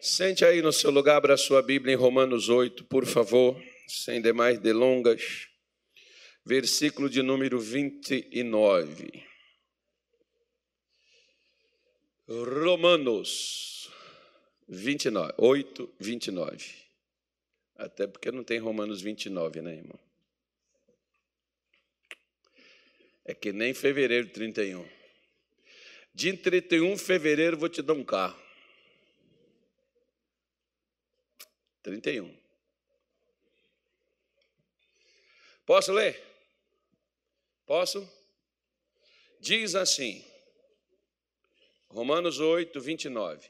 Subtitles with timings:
[0.00, 4.58] Sente aí no seu lugar, abra sua Bíblia em Romanos 8, por favor, sem demais
[4.58, 5.46] delongas.
[6.42, 9.22] Versículo de número 29.
[12.26, 13.90] Romanos
[14.66, 16.64] 29, 8, 29.
[17.76, 20.00] Até porque não tem Romanos 29, né, irmão?
[23.22, 24.88] É que nem fevereiro 31.
[26.14, 28.49] De 31 de fevereiro vou te dar um carro.
[31.82, 32.34] 31.
[35.64, 36.20] Posso ler?
[37.64, 38.08] Posso?
[39.38, 40.24] Diz assim,
[41.88, 43.48] Romanos 8, 29.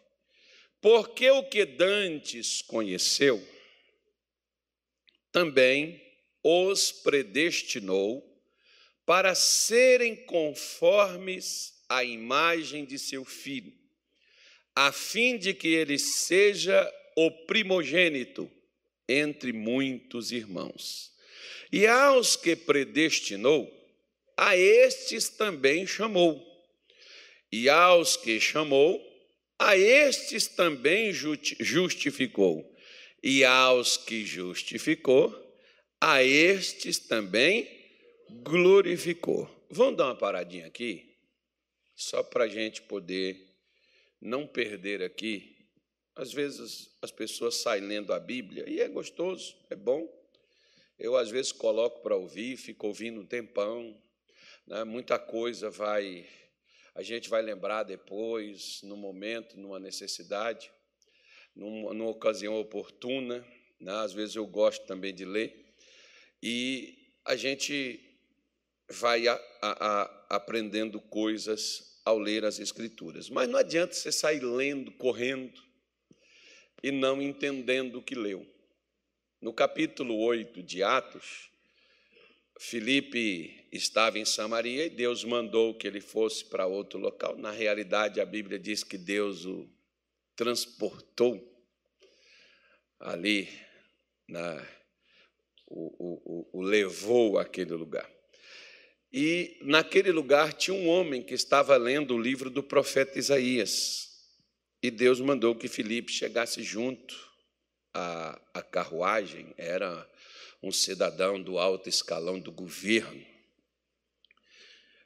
[0.81, 3.47] Porque o que dantes conheceu,
[5.33, 6.03] também
[6.43, 8.27] os predestinou
[9.05, 13.73] para serem conformes à imagem de seu filho,
[14.75, 16.91] a fim de que ele seja
[17.27, 18.51] o primogênito
[19.07, 21.13] entre muitos irmãos.
[21.71, 23.71] E aos que predestinou,
[24.35, 26.43] a estes também chamou.
[27.53, 28.99] E aos que chamou,
[29.59, 32.75] a estes também justificou.
[33.23, 35.31] E aos que justificou,
[36.01, 37.69] a estes também
[38.31, 39.47] glorificou.
[39.69, 41.15] Vamos dar uma paradinha aqui,
[41.95, 43.47] só para a gente poder
[44.23, 45.60] não perder aqui
[46.15, 50.09] às vezes as pessoas saem lendo a Bíblia e é gostoso, é bom.
[50.99, 53.97] Eu, às vezes, coloco para ouvir, fico ouvindo um tempão.
[54.67, 54.85] Né?
[54.85, 56.27] Muita coisa vai.
[56.95, 60.71] A gente vai lembrar depois, no momento, numa necessidade,
[61.57, 63.43] numa, numa ocasião oportuna.
[63.81, 63.93] Né?
[63.93, 65.75] Às vezes eu gosto também de ler.
[66.43, 67.99] E a gente
[68.91, 73.31] vai a, a, a, aprendendo coisas ao ler as Escrituras.
[73.31, 75.70] Mas não adianta você sair lendo, correndo
[76.83, 78.47] e não entendendo o que leu.
[79.41, 81.51] No capítulo 8 de Atos,
[82.59, 87.37] Filipe estava em Samaria e Deus mandou que ele fosse para outro local.
[87.37, 89.67] Na realidade, a Bíblia diz que Deus o
[90.37, 91.47] transportou
[92.99, 93.49] ali,
[94.29, 94.63] na,
[95.67, 98.09] o, o, o levou àquele lugar.
[99.13, 104.10] E naquele lugar tinha um homem que estava lendo o livro do profeta Isaías.
[104.83, 107.15] E Deus mandou que Filipe chegasse junto
[107.93, 110.09] à, à carruagem, era
[110.63, 113.31] um cidadão do alto escalão do governo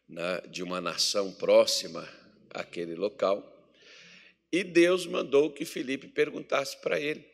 [0.08, 2.08] né, de uma nação próxima
[2.50, 3.50] àquele local.
[4.52, 7.28] E Deus mandou que Filipe perguntasse para ele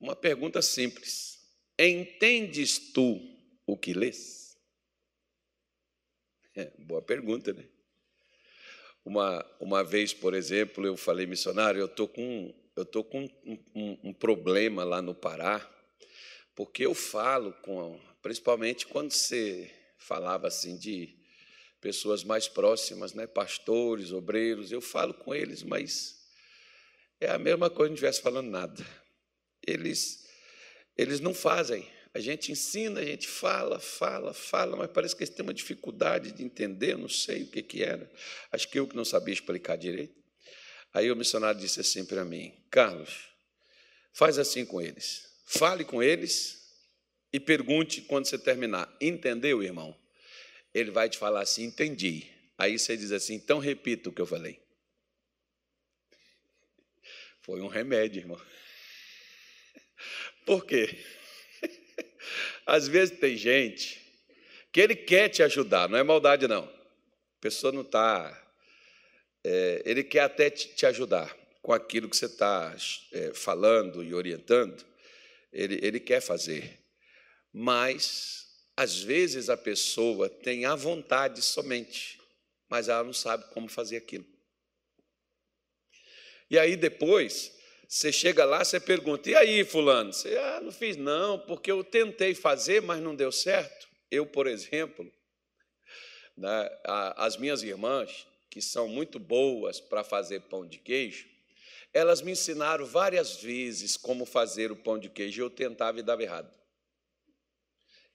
[0.00, 1.38] uma pergunta simples:
[1.78, 3.20] Entendes tu
[3.66, 4.56] o que lês?
[6.54, 7.68] É, boa pergunta, né?
[9.04, 13.58] Uma, uma vez, por exemplo, eu falei, missionário, eu estou com, eu tô com um,
[13.74, 15.68] um, um problema lá no Pará,
[16.54, 21.16] porque eu falo com, principalmente quando você falava assim de
[21.80, 26.20] pessoas mais próximas, né, pastores, obreiros, eu falo com eles, mas
[27.18, 28.86] é a mesma coisa se não estivesse falando nada.
[29.66, 30.28] Eles,
[30.96, 35.34] eles não fazem a gente ensina, a gente fala, fala, fala, mas parece que eles
[35.34, 38.10] têm uma dificuldade de entender, não sei o que, que era.
[38.50, 40.18] Acho que eu que não sabia explicar direito.
[40.92, 43.28] Aí o missionário disse assim para mim: Carlos,
[44.12, 45.30] faz assim com eles.
[45.46, 46.68] Fale com eles
[47.32, 48.92] e pergunte quando você terminar.
[49.00, 49.96] Entendeu, irmão?
[50.74, 52.26] Ele vai te falar assim: entendi.
[52.58, 54.60] Aí você diz assim: então repita o que eu falei.
[57.42, 58.40] Foi um remédio, irmão.
[60.44, 60.98] Por quê?
[62.66, 64.00] Às vezes tem gente
[64.72, 66.64] que ele quer te ajudar, não é maldade, não.
[66.64, 68.36] A pessoa não está.
[69.42, 72.74] É, ele quer até te ajudar com aquilo que você está
[73.12, 74.84] é, falando e orientando,
[75.52, 76.78] ele, ele quer fazer.
[77.52, 82.20] Mas, às vezes, a pessoa tem a vontade somente,
[82.68, 84.26] mas ela não sabe como fazer aquilo.
[86.48, 87.52] E aí, depois,
[87.90, 90.12] você chega lá, você pergunta: e aí, Fulano?
[90.12, 93.88] Você, ah, não fiz não, porque eu tentei fazer, mas não deu certo.
[94.08, 95.12] Eu, por exemplo,
[96.36, 96.70] né,
[97.16, 101.28] as minhas irmãs, que são muito boas para fazer pão de queijo,
[101.92, 106.02] elas me ensinaram várias vezes como fazer o pão de queijo e eu tentava e
[106.02, 106.48] dava errado.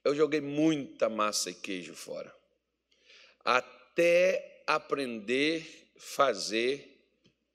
[0.05, 2.33] Eu joguei muita massa e queijo fora,
[3.43, 6.97] até aprender fazer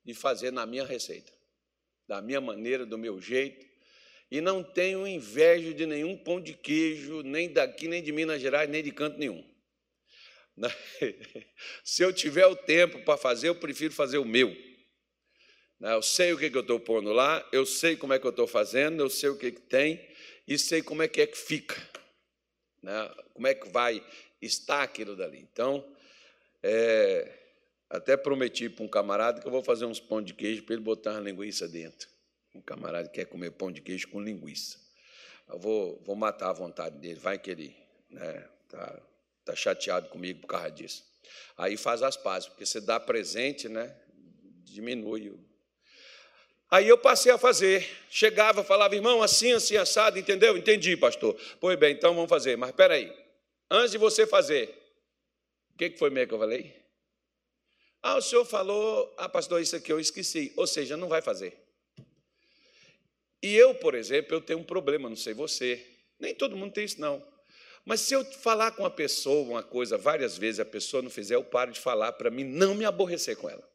[0.04, 1.39] e fazer na minha receita
[2.10, 3.64] da minha maneira, do meu jeito,
[4.32, 8.68] e não tenho inveja de nenhum pão de queijo, nem daqui, nem de Minas Gerais,
[8.68, 9.48] nem de canto nenhum.
[11.84, 14.48] Se eu tiver o tempo para fazer, eu prefiro fazer o meu.
[15.78, 15.94] Né?
[15.94, 18.48] Eu sei o que, eu estou pondo lá, eu sei como é que eu estou
[18.48, 20.04] fazendo, eu sei o que, que tem
[20.48, 21.80] e sei como é que é que fica.
[22.82, 23.08] Né?
[23.34, 24.04] Como é que vai
[24.42, 25.38] estar aquilo dali.
[25.38, 25.88] Então,
[26.60, 27.39] é,
[27.90, 30.82] até prometi para um camarada que eu vou fazer uns pão de queijo para ele
[30.82, 32.08] botar uma linguiça dentro.
[32.54, 34.78] Um camarada que quer comer pão de queijo com linguiça.
[35.48, 37.76] Eu vou, vou matar a vontade dele, vai que ele
[38.08, 39.02] né, tá,
[39.44, 41.04] tá chateado comigo por causa disso.
[41.58, 43.94] Aí faz as pazes, porque você dá presente, né,
[44.64, 45.50] diminui o
[46.70, 47.84] Aí eu passei a fazer.
[48.08, 50.56] Chegava, falava, irmão, assim, assim, assado, entendeu?
[50.56, 51.36] Entendi, pastor.
[51.58, 52.56] Pois bem, então vamos fazer.
[52.56, 53.12] Mas espera aí.
[53.68, 54.72] Antes de você fazer,
[55.74, 56.79] o que foi mesmo que eu falei?
[58.02, 60.52] Ah, o senhor falou, ah, pastor, isso aqui eu esqueci.
[60.56, 61.56] Ou seja, não vai fazer.
[63.42, 65.86] E eu, por exemplo, eu tenho um problema, não sei você.
[66.18, 67.26] Nem todo mundo tem isso, não.
[67.84, 71.34] Mas se eu falar com a pessoa uma coisa várias vezes, a pessoa não fizer,
[71.34, 73.68] eu paro de falar para mim não me aborrecer com ela.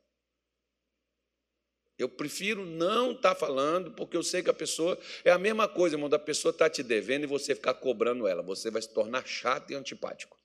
[1.98, 5.00] Eu prefiro não estar tá falando, porque eu sei que a pessoa.
[5.24, 8.28] É a mesma coisa, irmão, da pessoa estar tá te devendo e você ficar cobrando
[8.28, 8.44] ela.
[8.44, 10.38] Você vai se tornar chato e antipático.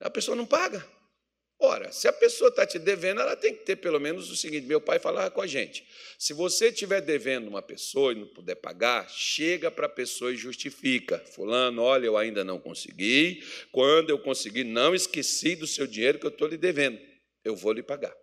[0.00, 0.86] A pessoa não paga.
[1.58, 4.66] Ora, se a pessoa está te devendo, ela tem que ter pelo menos o seguinte:
[4.66, 5.86] meu pai falava com a gente.
[6.18, 10.36] Se você estiver devendo uma pessoa e não puder pagar, chega para a pessoa e
[10.36, 11.18] justifica.
[11.18, 13.42] Fulano, olha, eu ainda não consegui.
[13.72, 17.00] Quando eu conseguir, não esqueci do seu dinheiro que eu estou lhe devendo.
[17.42, 18.14] Eu vou lhe pagar.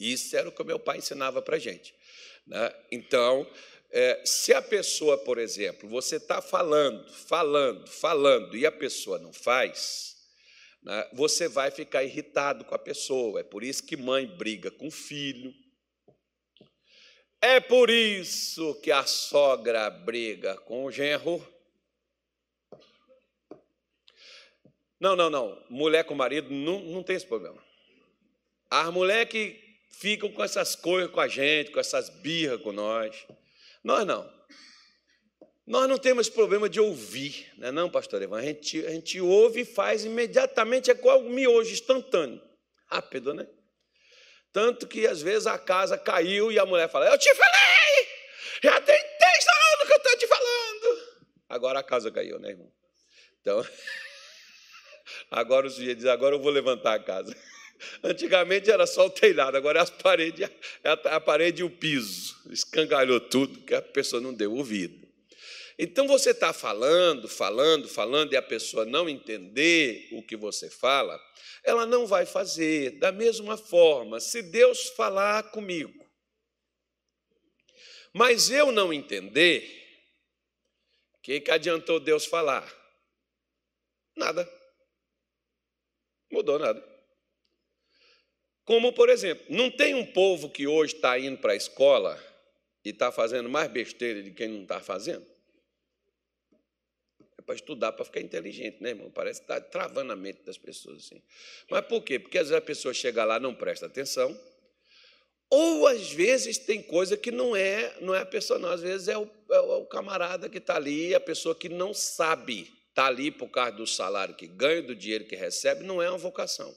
[0.00, 1.94] Isso era o que meu pai ensinava para a gente.
[2.46, 2.72] Né?
[2.90, 3.48] Então,
[3.90, 9.32] é, se a pessoa, por exemplo, você está falando, falando, falando e a pessoa não
[9.32, 10.07] faz,
[10.88, 13.40] né, você vai ficar irritado com a pessoa.
[13.40, 15.54] É por isso que mãe briga com filho.
[17.42, 21.46] É por isso que a sogra briga com o genro.
[24.98, 25.62] Não, não, não.
[25.68, 27.62] Mulher com marido não, não tem esse problema.
[28.70, 29.60] As mulheres que
[29.90, 33.26] ficam com essas coisas com a gente, com essas birras com nós.
[33.84, 34.26] Nós não.
[35.68, 38.38] Nós não temos problema de ouvir, não é não, pastor Evan?
[38.38, 42.40] A gente, a gente ouve e faz imediatamente, é igual o miojo, instantâneo.
[42.86, 43.46] Rápido, né?
[44.50, 48.06] Tanto que às vezes a casa caiu e a mulher fala, eu te falei!
[48.62, 51.18] Já tem três anos que eu estou te falando.
[51.50, 52.72] Agora a casa caiu, né, irmão?
[53.42, 53.62] Então,
[55.30, 57.36] agora o sujeito diz, agora eu vou levantar a casa.
[58.02, 60.48] Antigamente era só o telhado, agora é as paredes,
[60.82, 62.34] é a parede e o piso.
[62.50, 65.07] Escangalhou tudo, que a pessoa não deu ouvido.
[65.78, 71.20] Então você está falando, falando, falando, e a pessoa não entender o que você fala,
[71.62, 72.98] ela não vai fazer.
[72.98, 76.04] Da mesma forma, se Deus falar comigo,
[78.12, 79.62] mas eu não entender,
[81.14, 82.66] o que, que adiantou Deus falar?
[84.16, 84.50] Nada.
[86.28, 86.84] Mudou nada.
[88.64, 92.20] Como, por exemplo, não tem um povo que hoje está indo para a escola
[92.84, 95.37] e está fazendo mais besteira de quem não está fazendo?
[97.48, 99.10] É para estudar, para ficar inteligente, né, irmão?
[99.10, 101.22] Parece que está travando a mente das pessoas assim.
[101.70, 102.18] Mas por quê?
[102.18, 104.38] Porque às vezes a pessoa chega lá não presta atenção,
[105.50, 108.68] ou às vezes tem coisa que não é, não é a pessoa, não.
[108.68, 112.70] Às vezes é o, é o camarada que está ali, a pessoa que não sabe,
[112.90, 116.18] está ali por causa do salário que ganha, do dinheiro que recebe, não é uma
[116.18, 116.76] vocação.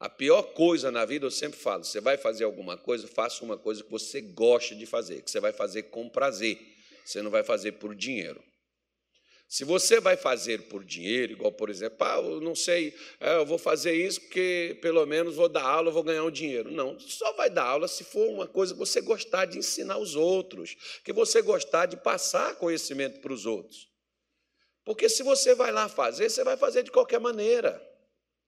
[0.00, 3.58] A pior coisa na vida, eu sempre falo, você vai fazer alguma coisa, faça uma
[3.58, 6.58] coisa que você gosta de fazer, que você vai fazer com prazer.
[7.04, 8.42] Você não vai fazer por dinheiro.
[9.48, 13.46] Se você vai fazer por dinheiro, igual por exemplo, ah, eu não sei, é, eu
[13.46, 16.70] vou fazer isso porque pelo menos vou dar aula, vou ganhar um dinheiro.
[16.70, 20.16] Não, só vai dar aula se for uma coisa que você gostar de ensinar os
[20.16, 23.88] outros, que você gostar de passar conhecimento para os outros.
[24.84, 27.80] Porque se você vai lá fazer, você vai fazer de qualquer maneira.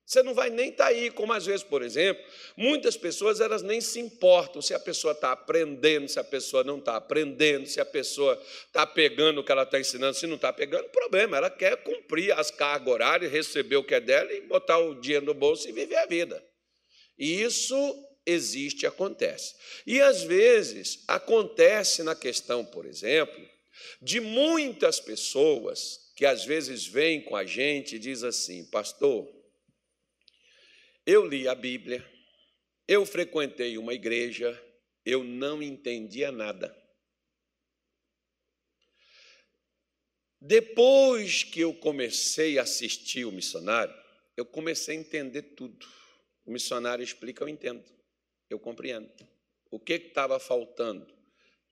[0.09, 2.25] Você não vai nem estar tá aí, como às vezes, por exemplo,
[2.57, 6.79] muitas pessoas elas nem se importam se a pessoa está aprendendo, se a pessoa não
[6.79, 10.51] está aprendendo, se a pessoa está pegando o que ela está ensinando, se não está
[10.51, 11.37] pegando, problema.
[11.37, 15.27] Ela quer cumprir as cargas horárias, receber o que é dela e botar o dinheiro
[15.27, 16.43] no bolso e viver a vida.
[17.19, 17.77] E isso
[18.25, 19.57] existe, acontece.
[19.87, 23.47] E às vezes acontece na questão, por exemplo,
[24.01, 29.38] de muitas pessoas que às vezes vêm com a gente e diz assim, pastor,
[31.09, 32.07] eu li a Bíblia,
[32.87, 34.63] eu frequentei uma igreja,
[35.07, 36.77] eu não entendia nada.
[40.39, 43.95] Depois que eu comecei a assistir o missionário,
[44.37, 45.87] eu comecei a entender tudo.
[46.45, 47.83] O missionário explica, eu entendo,
[48.51, 49.11] eu compreendo.
[49.71, 51.11] O que estava faltando?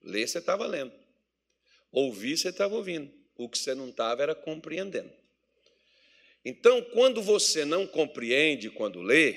[0.01, 0.93] Ler, você estava lendo.
[1.91, 3.13] Ouvir, você estava ouvindo.
[3.35, 5.13] O que você não estava era compreendendo.
[6.43, 9.35] Então, quando você não compreende quando lê,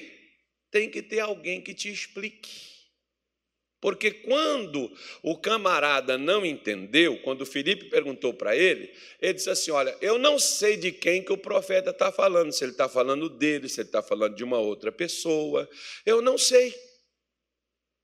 [0.71, 2.71] tem que ter alguém que te explique.
[3.81, 9.71] Porque quando o camarada não entendeu, quando o Felipe perguntou para ele, ele disse assim:
[9.71, 13.29] Olha, eu não sei de quem que o profeta está falando, se ele está falando
[13.31, 15.69] dele, se ele está falando de uma outra pessoa,
[16.05, 16.75] eu não sei.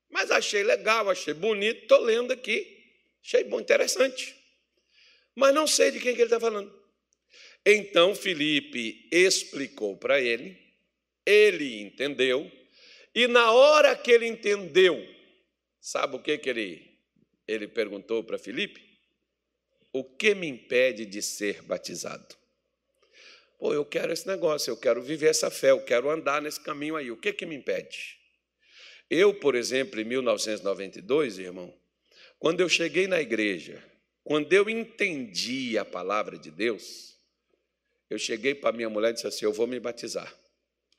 [0.09, 2.67] Mas achei legal, achei bonito, estou lendo aqui,
[3.23, 4.35] achei bom, interessante.
[5.35, 6.73] Mas não sei de quem que ele está falando.
[7.67, 10.57] Então Felipe explicou para ele,
[11.27, 12.51] ele entendeu,
[13.13, 15.05] e na hora que ele entendeu,
[15.87, 16.99] Sabe o que, que ele,
[17.47, 18.83] ele perguntou para Filipe?
[19.93, 22.35] O que me impede de ser batizado?
[23.57, 26.97] Pô, eu quero esse negócio, eu quero viver essa fé, eu quero andar nesse caminho
[26.97, 27.09] aí.
[27.13, 28.19] O que, que me impede?
[29.09, 31.73] Eu, por exemplo, em 1992, irmão,
[32.37, 33.81] quando eu cheguei na igreja,
[34.25, 37.16] quando eu entendi a palavra de Deus,
[38.09, 40.33] eu cheguei para minha mulher e disse assim: Eu vou me batizar.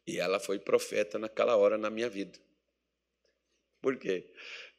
[0.06, 2.40] E ela foi profeta naquela hora na minha vida.
[3.82, 4.26] Por quê?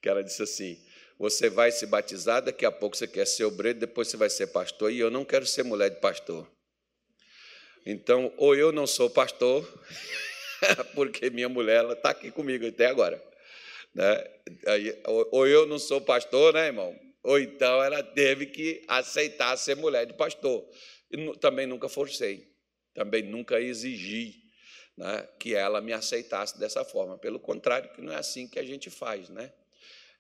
[0.01, 0.79] que ela disse assim:
[1.19, 4.49] Você vai se batizar, daqui a pouco você quer ser obreiro, depois você vai ser
[4.49, 6.51] pastor, e eu não quero ser mulher de pastor.
[7.87, 9.67] Então, ou eu não sou pastor,
[10.95, 13.23] porque minha mulher está aqui comigo até agora.
[13.95, 14.25] Né?
[15.31, 16.99] Ou eu não sou pastor, né, irmão?
[17.23, 20.65] Ou então ela teve que aceitar ser mulher de pastor.
[21.41, 22.47] Também nunca forcei,
[22.95, 24.43] também nunca exigi
[24.97, 27.17] né, que ela me aceitasse dessa forma.
[27.17, 29.53] Pelo contrário, que não é assim que a gente faz, né?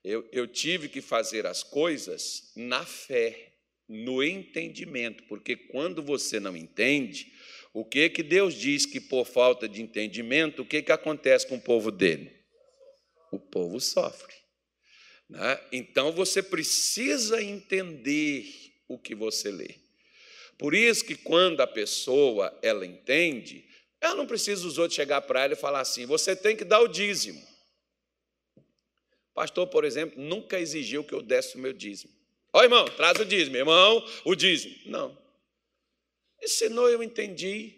[0.04, 3.52] Eu, eu tive que fazer as coisas na fé,
[3.88, 7.32] no entendimento, porque quando você não entende,
[7.72, 11.56] o que que Deus diz que por falta de entendimento, o que que acontece com
[11.56, 12.32] o povo dele?
[13.32, 14.34] O povo sofre.
[15.28, 15.60] Né?
[15.72, 18.46] Então você precisa entender
[18.86, 19.74] o que você lê.
[20.58, 23.64] Por isso que quando a pessoa ela entende,
[24.00, 26.80] ela não precisa os outros chegar para ela e falar assim: você tem que dar
[26.80, 27.46] o dízimo.
[29.32, 32.12] Pastor, por exemplo, nunca exigiu que eu desse o meu dízimo.
[32.52, 34.74] Ó, irmão, traz o dízimo, irmão, o dízimo.
[34.86, 35.16] Não.
[36.42, 37.76] Ensinou, eu entendi.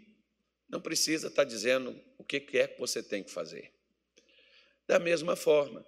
[0.68, 3.70] Não precisa estar dizendo o que é que você tem que fazer.
[4.86, 5.84] Da mesma forma,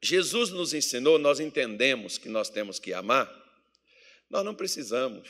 [0.00, 3.28] Jesus nos ensinou, nós entendemos que nós temos que amar,
[4.28, 5.26] nós não precisamos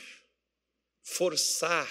[1.05, 1.87] forçar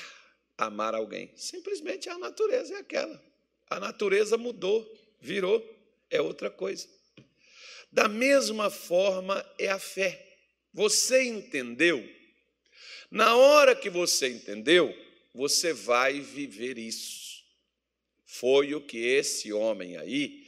[0.59, 1.30] a amar alguém.
[1.37, 3.23] Simplesmente a natureza é aquela.
[3.71, 4.85] A natureza mudou,
[5.21, 5.64] virou,
[6.11, 6.87] é outra coisa.
[7.90, 10.21] Da mesma forma é a fé.
[10.73, 12.06] Você entendeu?
[13.09, 14.92] Na hora que você entendeu,
[15.33, 17.44] você vai viver isso.
[18.26, 20.44] Foi o que esse homem aí,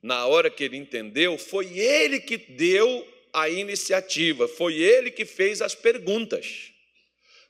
[0.00, 5.60] na hora que ele entendeu, foi ele que deu a iniciativa, foi ele que fez
[5.60, 6.75] as perguntas.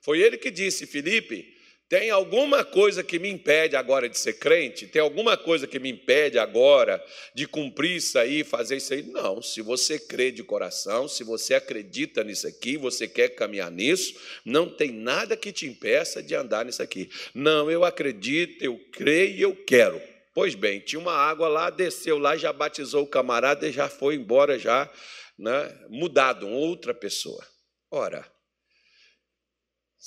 [0.06, 1.52] Foi ele que disse: Felipe,
[1.88, 4.86] tem alguma coisa que me impede agora de ser crente?
[4.86, 9.02] Tem alguma coisa que me impede agora de cumprir isso aí, fazer isso aí?
[9.02, 9.42] Não.
[9.42, 14.68] Se você crê de coração, se você acredita nisso aqui, você quer caminhar nisso, não
[14.68, 17.10] tem nada que te impeça de andar nisso aqui.
[17.34, 20.00] Não, eu acredito, eu creio e eu quero.
[20.32, 24.14] Pois bem, tinha uma água lá, desceu lá, já batizou o camarada e já foi
[24.14, 24.88] embora, já
[25.36, 27.44] né, mudado, outra pessoa.
[27.90, 28.24] Ora,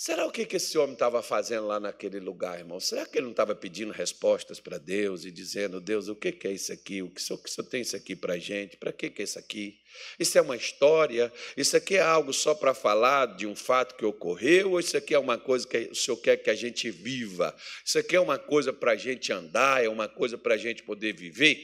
[0.01, 2.79] Será o que esse homem estava fazendo lá naquele lugar, irmão?
[2.79, 6.51] Será que ele não estava pedindo respostas para Deus e dizendo, Deus, o que é
[6.53, 7.01] isso aqui?
[7.01, 8.77] O que o senhor tem isso aqui para a gente?
[8.77, 9.77] Para que é isso aqui?
[10.17, 11.29] Isso é uma história?
[11.57, 14.71] Isso aqui é algo só para falar de um fato que ocorreu?
[14.71, 17.53] Ou isso aqui é uma coisa que o senhor quer que a gente viva?
[17.83, 19.83] Isso aqui é uma coisa para a gente andar?
[19.83, 21.59] É uma coisa para a gente poder viver?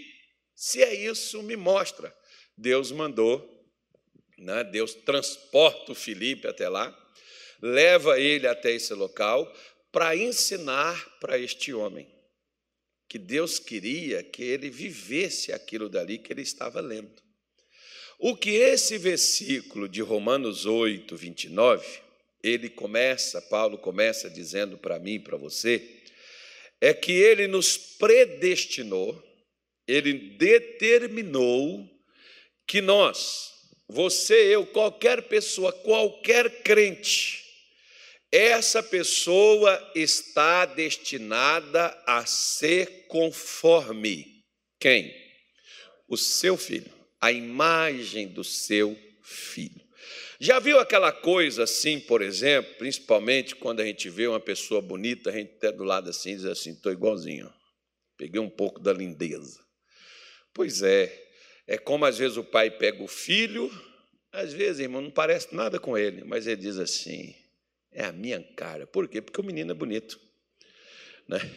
[0.54, 2.14] Se é isso, me mostra.
[2.58, 3.66] Deus mandou,
[4.38, 4.62] né?
[4.66, 7.05] Deus transporta o Felipe até lá
[7.62, 9.52] leva ele até esse local
[9.92, 12.08] para ensinar para este homem
[13.08, 17.24] que Deus queria que ele vivesse aquilo dali que ele estava lendo.
[18.18, 21.86] O que esse versículo de Romanos 8, 29,
[22.42, 26.04] ele começa, Paulo começa dizendo para mim e para você,
[26.82, 29.22] é que ele nos predestinou,
[29.88, 31.90] ele determinou
[32.68, 33.54] que nós,
[33.88, 37.45] você, eu, qualquer pessoa, qualquer crente,
[38.36, 44.44] essa pessoa está destinada a ser conforme
[44.78, 45.16] quem?
[46.08, 49.82] O seu filho, a imagem do seu filho.
[50.38, 55.30] Já viu aquela coisa assim, por exemplo, principalmente quando a gente vê uma pessoa bonita,
[55.30, 57.50] a gente até do lado assim diz assim, estou igualzinho,
[58.18, 59.64] peguei um pouco da lindeza.
[60.54, 61.26] Pois é,
[61.66, 63.72] é como às vezes o pai pega o filho,
[64.34, 67.34] às vezes, irmão, não parece nada com ele, mas ele diz assim,
[67.96, 68.86] é a minha cara.
[68.86, 69.22] Por quê?
[69.22, 70.20] Porque o menino é bonito.
[71.28, 71.40] Né?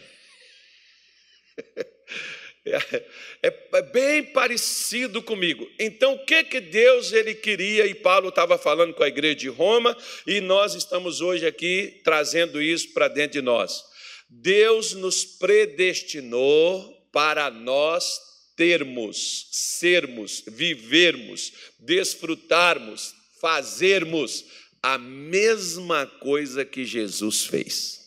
[3.41, 5.67] É, é, bem parecido comigo.
[5.79, 9.49] Então, o que que Deus ele queria e Paulo estava falando com a igreja de
[9.49, 13.83] Roma e nós estamos hoje aqui trazendo isso para dentro de nós.
[14.29, 18.21] Deus nos predestinou para nós
[18.55, 24.45] termos, sermos, vivermos, desfrutarmos, fazermos
[24.83, 27.99] a mesma coisa que Jesus fez.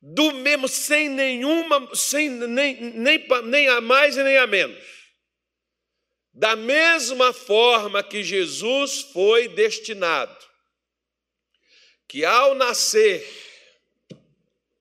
[0.00, 4.96] Do mesmo, sem nenhuma, sem nem, nem, nem a mais e nem a menos.
[6.32, 10.36] Da mesma forma que Jesus foi destinado,
[12.06, 13.26] que ao nascer,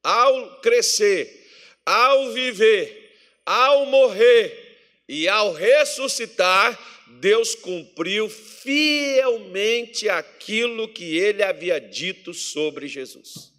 [0.03, 1.49] ao crescer,
[1.85, 6.77] ao viver, ao morrer e ao ressuscitar,
[7.19, 13.53] Deus cumpriu fielmente aquilo que ele havia dito sobre Jesus.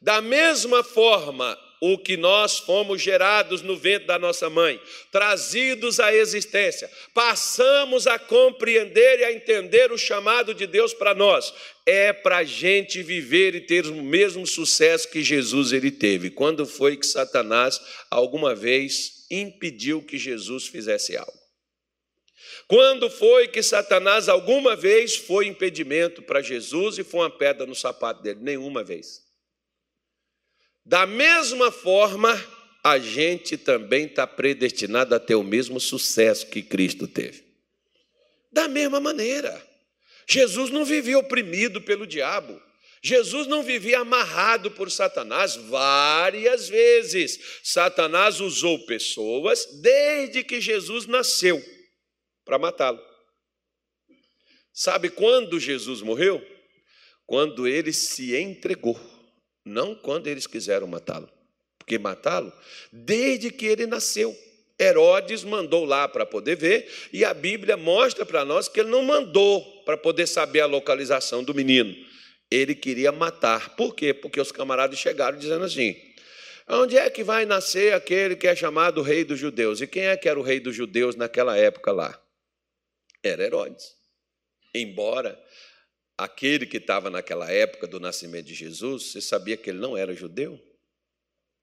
[0.00, 6.14] Da mesma forma, o que nós fomos gerados no ventre da nossa mãe, trazidos à
[6.14, 11.52] existência, passamos a compreender e a entender o chamado de Deus para nós,
[11.86, 16.30] é para a gente viver e ter o mesmo sucesso que Jesus ele teve.
[16.30, 21.39] Quando foi que Satanás alguma vez impediu que Jesus fizesse algo?
[22.70, 27.74] Quando foi que Satanás alguma vez foi impedimento para Jesus e foi uma pedra no
[27.74, 28.38] sapato dele?
[28.40, 29.24] Nenhuma vez.
[30.86, 32.32] Da mesma forma,
[32.84, 37.42] a gente também está predestinado a ter o mesmo sucesso que Cristo teve.
[38.52, 39.60] Da mesma maneira.
[40.28, 42.62] Jesus não vivia oprimido pelo diabo.
[43.02, 47.36] Jesus não vivia amarrado por Satanás várias vezes.
[47.64, 51.60] Satanás usou pessoas desde que Jesus nasceu
[52.50, 53.00] para matá-lo.
[54.72, 56.44] Sabe quando Jesus morreu?
[57.24, 58.98] Quando ele se entregou,
[59.64, 61.30] não quando eles quiseram matá-lo.
[61.78, 62.52] Porque matá-lo,
[62.92, 64.36] desde que ele nasceu,
[64.80, 69.04] Herodes mandou lá para poder ver, e a Bíblia mostra para nós que ele não
[69.04, 71.94] mandou para poder saber a localização do menino.
[72.50, 73.76] Ele queria matar.
[73.76, 74.12] Por quê?
[74.12, 75.94] Porque os camaradas chegaram dizendo assim:
[76.68, 79.80] onde é que vai nascer aquele que é chamado rei dos judeus?
[79.80, 82.20] E quem é que era o rei dos judeus naquela época lá?
[83.22, 83.94] Era Herodes.
[84.74, 85.38] Embora
[86.16, 90.14] aquele que estava naquela época do nascimento de Jesus, você sabia que ele não era
[90.14, 90.60] judeu?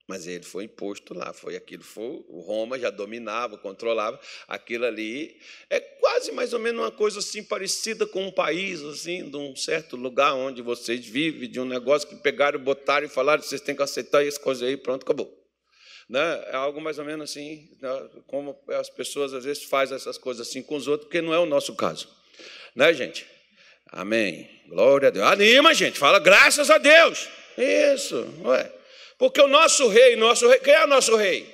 [0.08, 4.18] Mas ele foi imposto lá, foi aquilo, foi, o Roma já dominava, controlava
[4.48, 5.38] aquilo ali.
[5.68, 9.54] É quase mais ou menos uma coisa assim parecida com um país, assim, de um
[9.54, 13.76] certo lugar onde vocês vivem, de um negócio que pegaram, botaram e falaram, vocês têm
[13.76, 15.37] que aceitar essa coisa aí, pronto, acabou.
[16.08, 16.44] Né?
[16.46, 18.08] É algo mais ou menos assim, né?
[18.26, 21.38] como as pessoas às vezes fazem essas coisas assim com os outros, porque não é
[21.38, 22.08] o nosso caso.
[22.74, 23.26] Né, gente?
[23.90, 24.48] Amém.
[24.68, 25.26] Glória a Deus.
[25.26, 25.98] Anima, gente.
[25.98, 27.28] Fala graças a Deus.
[27.56, 28.26] Isso.
[28.44, 28.72] Ué.
[29.18, 31.52] Porque o nosso rei, nosso rei, quem é o nosso rei?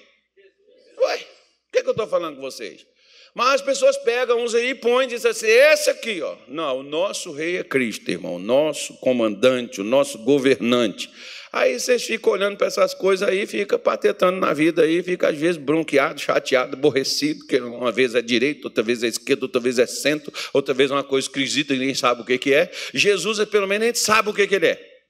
[0.99, 2.87] Ué, o que, é que eu estou falando com vocês?
[3.35, 6.37] Mas as pessoas pegam uns aí e põem e dizem assim: esse aqui, ó.
[6.47, 8.37] Não, o nosso rei é Cristo, irmão.
[8.37, 11.11] O nosso comandante, o nosso governante.
[11.57, 15.39] Aí vocês ficam olhando para essas coisas aí, fica patetando na vida aí, fica às
[15.39, 19.79] vezes bronqueado, chateado, aborrecido, que uma vez é direito, outra vez é esquerda, outra vez
[19.79, 22.69] é centro, outra vez é uma coisa esquisita e ninguém sabe o que, é.
[22.93, 25.05] Jesus, é, pelo menos, a gente sabe o que, que ele é.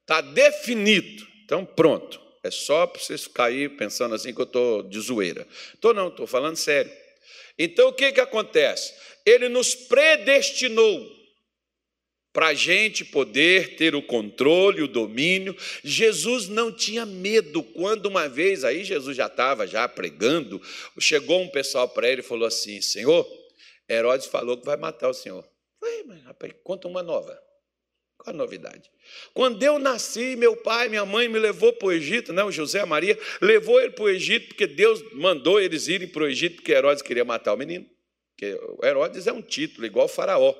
[0.00, 1.26] Está definido.
[1.44, 2.18] Então, pronto.
[2.42, 5.46] É só para vocês cair pensando assim que eu estou de zoeira.
[5.74, 6.90] Estou não, estou falando sério.
[7.58, 8.94] Então, o que, que acontece?
[9.26, 11.17] Ele nos predestinou
[12.38, 15.56] para a gente poder ter o controle, o domínio.
[15.82, 17.64] Jesus não tinha medo.
[17.64, 20.62] Quando uma vez, aí Jesus já estava já pregando,
[21.00, 23.28] chegou um pessoal para ele e falou assim: Senhor,
[23.90, 25.44] Herodes falou que vai matar o Senhor.
[25.80, 27.36] Falei, mas rapaz, conta uma nova.
[28.16, 28.88] Qual a novidade?
[29.34, 32.44] Quando eu nasci, meu pai, minha mãe me levou para o Egito, né?
[32.44, 36.28] o José Maria levou ele para o Egito, porque Deus mandou eles irem para o
[36.28, 37.84] Egito, porque Herodes queria matar o menino.
[38.36, 40.54] Porque Herodes é um título, igual faraó.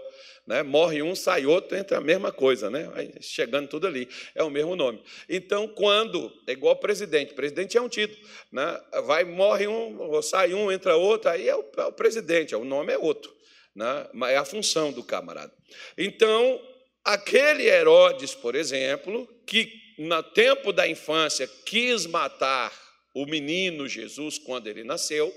[0.46, 0.62] Né?
[0.62, 2.90] Morre um, sai outro, entra a mesma coisa, né?
[3.20, 5.02] Chegando tudo ali, é o mesmo nome.
[5.28, 8.80] Então, quando, é igual presidente, presidente é um título, né?
[9.04, 12.92] vai, morre um, sai um, entra outro, aí é o, é o presidente, o nome
[12.92, 13.34] é outro,
[13.74, 14.06] né?
[14.28, 15.52] é a função do camarada.
[15.96, 16.60] Então,
[17.04, 22.72] aquele Herodes, por exemplo, que no tempo da infância quis matar
[23.14, 25.34] o menino Jesus quando ele nasceu,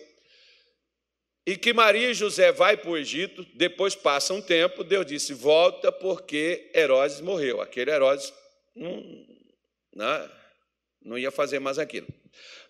[1.45, 5.33] e que Maria e José vai para o Egito, depois passa um tempo, Deus disse:
[5.33, 7.61] volta porque Herodes morreu.
[7.61, 8.31] Aquele Herodes
[8.75, 9.01] não,
[9.95, 10.31] não, né,
[11.03, 12.07] não ia fazer mais aquilo.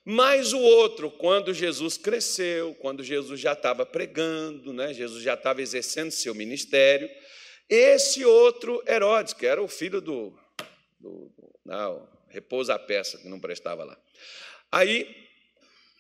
[0.05, 5.61] Mas o outro, quando Jesus cresceu, quando Jesus já estava pregando, né, Jesus já estava
[5.61, 7.09] exercendo seu ministério,
[7.69, 10.33] esse outro Herodes, que era o filho do,
[10.99, 13.97] do, do não, repousa a peça que não prestava lá.
[14.71, 15.13] Aí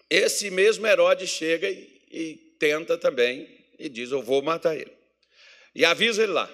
[0.09, 4.95] esse mesmo Herodes chega e, e tenta também e diz: Eu vou matar ele.
[5.73, 6.49] E avisa ele lá.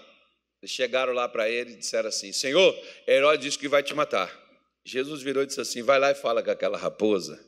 [0.66, 2.74] Chegaram lá para ele e disseram assim: Senhor,
[3.06, 4.34] Herodes disse que vai te matar.
[4.86, 7.46] Jesus virou e disse assim: Vai lá e fala com aquela raposa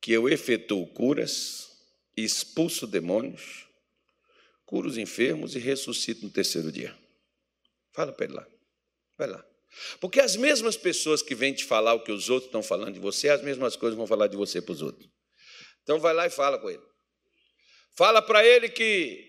[0.00, 1.68] que eu efetuo curas,
[2.16, 3.66] expulso demônios,
[4.66, 6.96] curo os enfermos e ressuscito no terceiro dia.
[7.92, 8.46] Fala para ele lá.
[9.16, 9.44] Vai lá.
[10.00, 13.00] Porque as mesmas pessoas que vêm te falar o que os outros estão falando de
[13.00, 15.08] você, as mesmas coisas vão falar de você para os outros.
[15.82, 16.82] Então vai lá e fala com ele.
[17.98, 19.26] Fala para ele que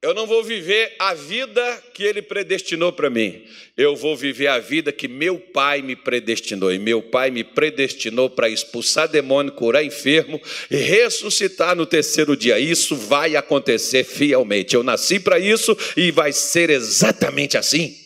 [0.00, 3.42] eu não vou viver a vida que ele predestinou para mim.
[3.76, 6.72] Eu vou viver a vida que meu pai me predestinou.
[6.72, 12.56] E meu pai me predestinou para expulsar demônio, curar enfermo e ressuscitar no terceiro dia.
[12.56, 14.76] Isso vai acontecer fielmente.
[14.76, 18.03] Eu nasci para isso e vai ser exatamente assim.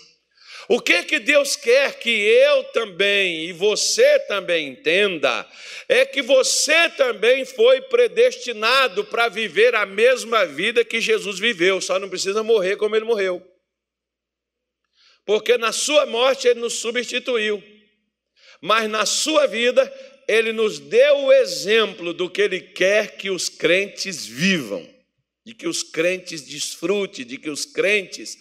[0.70, 5.48] O que que Deus quer que eu também e você também entenda
[5.88, 11.98] é que você também foi predestinado para viver a mesma vida que Jesus viveu, só
[11.98, 13.42] não precisa morrer como ele morreu.
[15.24, 17.62] Porque na sua morte ele nos substituiu,
[18.60, 19.90] mas na sua vida
[20.28, 24.86] ele nos deu o exemplo do que ele quer que os crentes vivam,
[25.46, 28.36] de que os crentes desfrutem, de que os crentes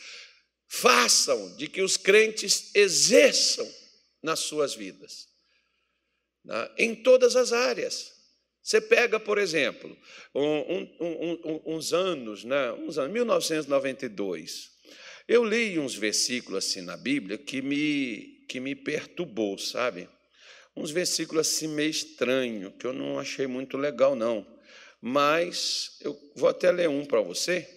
[0.67, 3.69] façam, de que os crentes exerçam
[4.21, 5.27] nas suas vidas,
[6.43, 6.69] né?
[6.77, 8.15] em todas as áreas.
[8.61, 9.97] Você pega, por exemplo,
[10.35, 12.73] um, um, um, uns anos, né?
[12.73, 14.71] uns anos, 1992,
[15.27, 20.09] eu li uns versículos assim na Bíblia que me, que me perturbou, sabe?
[20.75, 24.45] Uns versículos assim meio estranhos, que eu não achei muito legal, não.
[25.01, 27.76] Mas eu vou até ler um para você.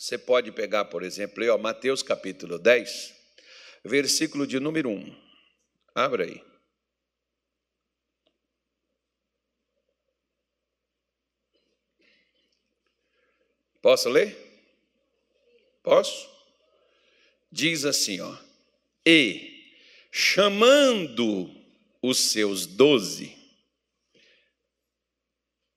[0.00, 3.14] Você pode pegar, por exemplo, aí, ó, Mateus capítulo 10,
[3.84, 5.14] versículo de número 1.
[5.94, 6.42] Abra aí.
[13.82, 14.34] Posso ler?
[15.82, 16.30] Posso?
[17.52, 18.38] Diz assim, ó.
[19.04, 19.74] E
[20.10, 21.54] chamando
[22.00, 23.36] os seus doze,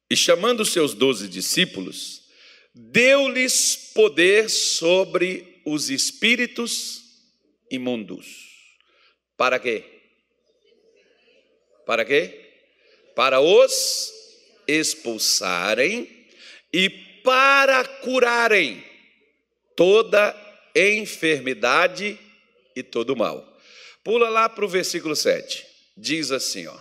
[0.10, 2.23] e chamando os seus doze discípulos,
[2.74, 7.04] deu-lhes poder sobre os espíritos
[7.70, 8.26] imundos.
[9.38, 9.84] Para quê?
[11.86, 12.52] Para quê?
[13.16, 14.12] Para os
[14.68, 16.28] expulsarem
[16.72, 16.90] e
[17.24, 18.84] para curarem
[19.76, 20.36] toda
[20.76, 22.18] enfermidade
[22.76, 23.50] e todo mal.
[24.04, 25.66] Pula lá para o versículo 7.
[25.96, 26.78] Diz assim, ó.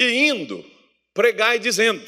[0.00, 0.64] E indo,
[1.12, 2.04] pregai dizendo: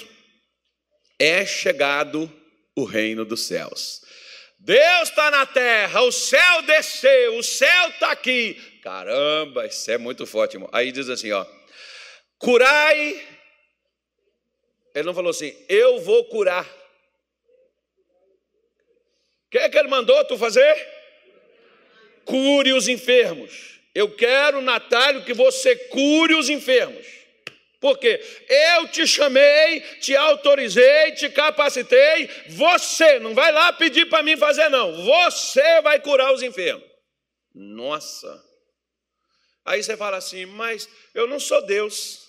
[1.19, 2.33] É chegado
[2.77, 4.03] o reino dos céus.
[4.59, 8.55] Deus está na terra, o céu desceu, o céu está aqui.
[8.83, 10.69] Caramba, isso é muito forte, irmão.
[10.73, 11.47] Aí diz assim, ó,
[12.39, 13.27] curai.
[14.95, 16.65] Ele não falou assim, eu vou curar.
[19.47, 20.75] O que é que ele mandou tu fazer?
[22.25, 23.81] Cure os enfermos.
[23.95, 27.16] Eu quero, Natália, que você cure os enfermos.
[27.87, 34.37] Porque eu te chamei, te autorizei, te capacitei, você não vai lá pedir para mim
[34.37, 35.05] fazer, não.
[35.05, 36.83] Você vai curar os enfermos.
[37.55, 38.43] Nossa.
[39.65, 42.23] Aí você fala assim, mas eu não sou Deus.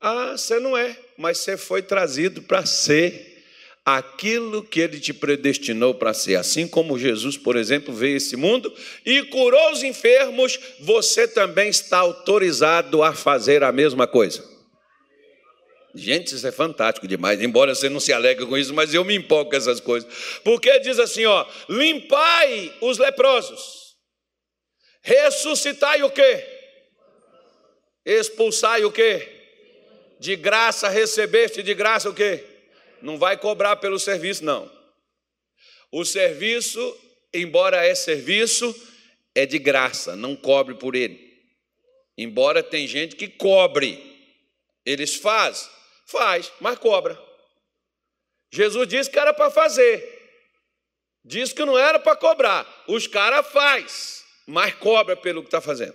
[0.00, 3.44] Ah, você não é, mas você foi trazido para ser
[3.84, 6.36] aquilo que ele te predestinou para ser.
[6.36, 11.98] Assim como Jesus, por exemplo, veio esse mundo e curou os enfermos, você também está
[11.98, 14.51] autorizado a fazer a mesma coisa.
[15.94, 17.40] Gente, isso é fantástico demais.
[17.40, 20.40] Embora você não se alegre com isso, mas eu me empolgo com essas coisas.
[20.42, 23.96] Porque diz assim, ó: limpai os leprosos,
[25.02, 26.44] ressuscitai o quê?
[28.04, 29.28] Expulsai o quê?
[30.18, 32.44] De graça recebeste, de graça o quê?
[33.02, 34.70] Não vai cobrar pelo serviço, não.
[35.90, 36.96] O serviço,
[37.34, 38.74] embora é serviço,
[39.34, 41.32] é de graça, não cobre por ele.
[42.16, 44.00] Embora tem gente que cobre,
[44.86, 47.18] eles fazem Faz, mas cobra.
[48.50, 50.20] Jesus disse que era para fazer.
[51.24, 52.84] Disse que não era para cobrar.
[52.86, 55.94] Os caras faz, mas cobra pelo que está fazendo.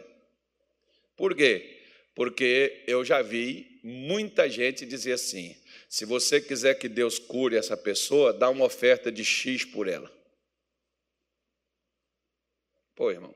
[1.15, 1.81] Por quê?
[2.15, 5.55] Porque eu já vi muita gente dizer assim:
[5.89, 10.11] se você quiser que Deus cure essa pessoa, dá uma oferta de X por ela.
[12.95, 13.35] Pô, irmão.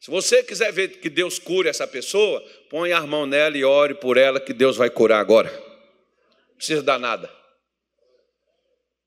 [0.00, 3.94] Se você quiser ver que Deus cure essa pessoa, põe a mão nela e ore
[3.94, 5.63] por ela que Deus vai curar agora
[6.56, 7.30] precisa dar nada.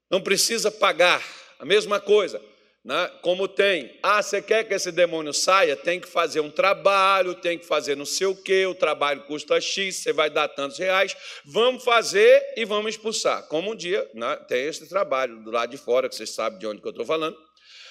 [0.09, 1.23] Não precisa pagar.
[1.59, 2.41] A mesma coisa.
[2.87, 3.11] Né?
[3.21, 5.75] Como tem, ah, você quer que esse demônio saia?
[5.75, 9.59] Tem que fazer um trabalho, tem que fazer não sei o quê, o trabalho custa
[9.59, 13.43] X, você vai dar tantos reais, vamos fazer e vamos expulsar.
[13.49, 16.65] Como um dia né, tem esse trabalho do lado de fora, que vocês sabem de
[16.65, 17.37] onde que eu estou falando,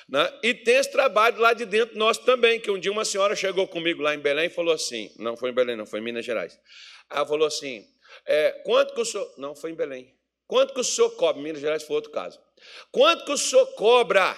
[0.09, 0.33] né?
[0.43, 3.69] e tem esse trabalho lá de dentro nosso também, que um dia uma senhora chegou
[3.69, 6.25] comigo lá em Belém e falou assim, não foi em Belém, não, foi em Minas
[6.25, 6.59] Gerais.
[7.11, 7.85] Ela falou assim,
[8.27, 10.15] é, quanto que o senhor, não, foi em Belém,
[10.47, 12.41] quanto que o senhor cobra, Minas Gerais foi outro caso,
[12.91, 14.37] quanto que o senhor cobra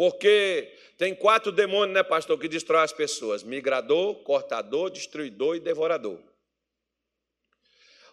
[0.00, 6.18] porque tem quatro demônios, né, pastor, que destrói as pessoas: migrador, cortador, destruidor e devorador.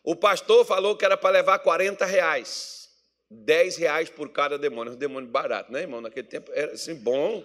[0.04, 2.90] O pastor falou que era para levar 40 reais.
[3.32, 4.92] 10 reais por cada demônio.
[4.92, 6.02] Um demônio barato, né, irmão?
[6.02, 7.42] Naquele tempo era assim, bom,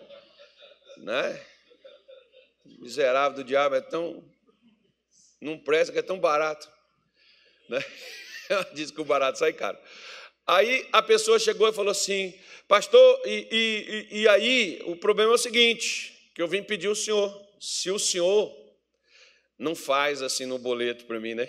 [0.96, 1.40] né?
[2.80, 4.28] Miserável do diabo é tão.
[5.40, 6.68] Não presta que é tão barato.
[7.72, 7.84] Né?
[8.74, 9.78] Diz que o barato sai caro.
[10.46, 12.34] Aí a pessoa chegou e falou assim:
[12.68, 16.96] Pastor, e, e, e aí o problema é o seguinte: que eu vim pedir o
[16.96, 18.54] senhor, se o senhor
[19.58, 21.48] não faz assim no boleto para mim, né?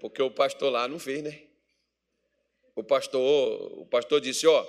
[0.00, 1.42] Porque o pastor lá não fez, né?
[2.74, 4.66] O pastor, o pastor disse: ó,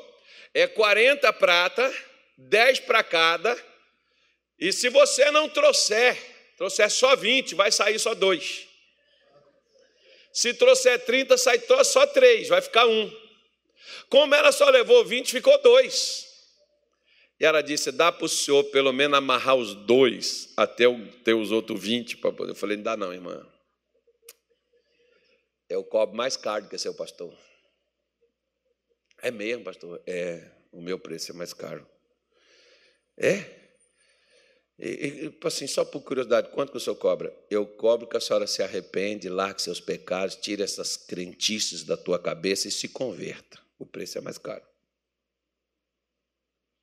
[0.53, 1.93] é 40 prata,
[2.37, 3.57] 10 para cada,
[4.59, 6.17] e se você não trouxer,
[6.57, 8.70] trouxer só 20, vai sair só dois.
[10.33, 13.11] Se trouxer 30, sai só três, vai ficar um.
[14.09, 16.27] Como ela só levou 20, ficou dois.
[17.39, 20.85] E ela disse: dá para o senhor pelo menos amarrar os dois até
[21.23, 22.51] ter os outros 20 para poder.
[22.51, 23.45] Eu falei: não dá não, irmã.
[25.67, 27.35] É o cobre mais caro do que seu pastor.
[29.21, 30.01] É mesmo, pastor?
[30.05, 31.87] É, o meu preço é mais caro.
[33.17, 33.60] É?
[34.79, 34.85] E,
[35.25, 37.33] e, assim, só por curiosidade, quanto que o senhor cobra?
[37.49, 42.17] Eu cobro que a senhora se arrepende, largue seus pecados, tire essas crentices da tua
[42.17, 44.63] cabeça e se converta o preço é mais caro.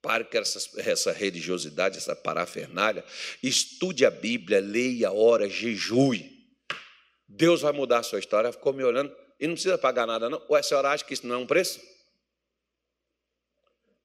[0.01, 3.03] Pare com essa, religiosidade, essa parafernália.
[3.41, 6.29] Estude a Bíblia, leia, ora, jejue.
[7.27, 8.51] Deus vai mudar a sua história.
[8.51, 10.41] Ficou me olhando e não precisa pagar nada, não.
[10.47, 11.81] Ou a senhora acha que isso não é um preço?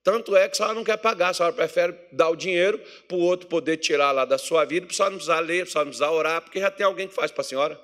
[0.04, 3.16] Tanto é que a senhora não quer pagar, a senhora prefere dar o dinheiro para
[3.16, 5.70] o outro poder tirar lá da sua vida, para a senhora não precisar ler, para
[5.70, 7.74] a senhora não precisar orar, porque já tem alguém que faz para a senhora.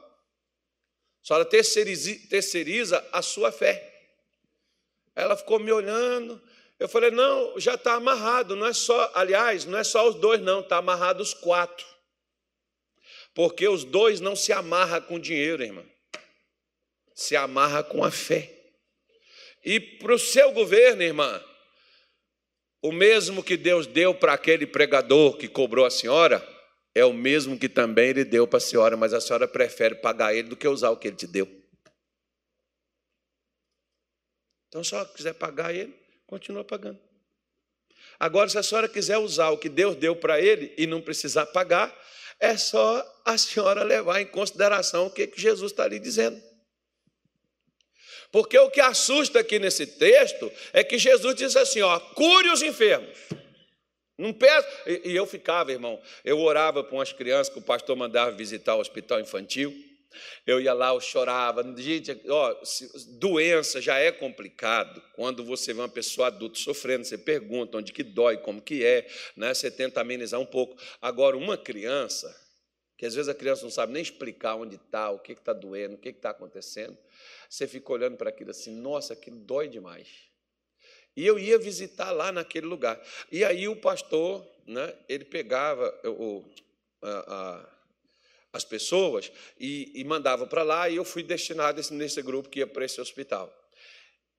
[1.23, 3.91] A senhora terceiriza, a sua fé.
[5.17, 6.41] Ela ficou me olhando.
[6.79, 8.55] Eu falei: não, já está amarrado.
[8.55, 11.87] Não é só, aliás, não é só os dois, não, está amarrado os quatro.
[13.35, 15.85] Porque os dois não se amarra com dinheiro, irmã.
[17.15, 18.55] Se amarra com a fé.
[19.65, 21.43] E para o seu governo, irmã,
[22.83, 26.47] o mesmo que Deus deu para aquele pregador que cobrou a senhora,
[26.95, 30.35] é o mesmo que também ele deu para a senhora, mas a senhora prefere pagar
[30.35, 31.49] ele do que usar o que ele te deu.
[34.69, 35.95] Então, se a senhora quiser pagar ele,
[36.27, 36.99] continua pagando.
[38.19, 41.47] Agora, se a senhora quiser usar o que Deus deu para ele e não precisar
[41.47, 41.97] pagar,
[42.39, 46.41] é só a senhora levar em consideração o que, Jesus está lhe dizendo.
[48.33, 52.63] Porque o que assusta aqui nesse texto é que Jesus diz assim: ó, cure os
[52.63, 53.19] enfermos.
[54.17, 54.69] Não peço.
[54.87, 58.75] E, e eu ficava, irmão, eu orava para umas crianças que o pastor mandava visitar
[58.75, 59.75] o hospital infantil.
[60.47, 61.63] Eu ia lá, eu chorava.
[61.77, 62.57] Gente, ó,
[63.19, 65.03] doença já é complicado.
[65.15, 69.07] Quando você vê uma pessoa adulta sofrendo, você pergunta onde que dói, como que é,
[69.37, 69.55] né?
[69.55, 70.77] você tenta amenizar um pouco.
[71.01, 72.29] Agora, uma criança,
[72.99, 75.95] que às vezes a criança não sabe nem explicar onde está, o que está doendo,
[75.95, 76.99] o que está acontecendo,
[77.51, 80.09] você fica olhando para aquilo assim, nossa, aquilo dói demais.
[81.17, 82.99] E eu ia visitar lá naquele lugar.
[83.31, 86.45] E aí o pastor, né, ele pegava o,
[87.03, 87.81] a, a
[88.53, 92.67] as pessoas e, e mandava para lá, e eu fui destinado nesse grupo que ia
[92.67, 93.57] para esse hospital.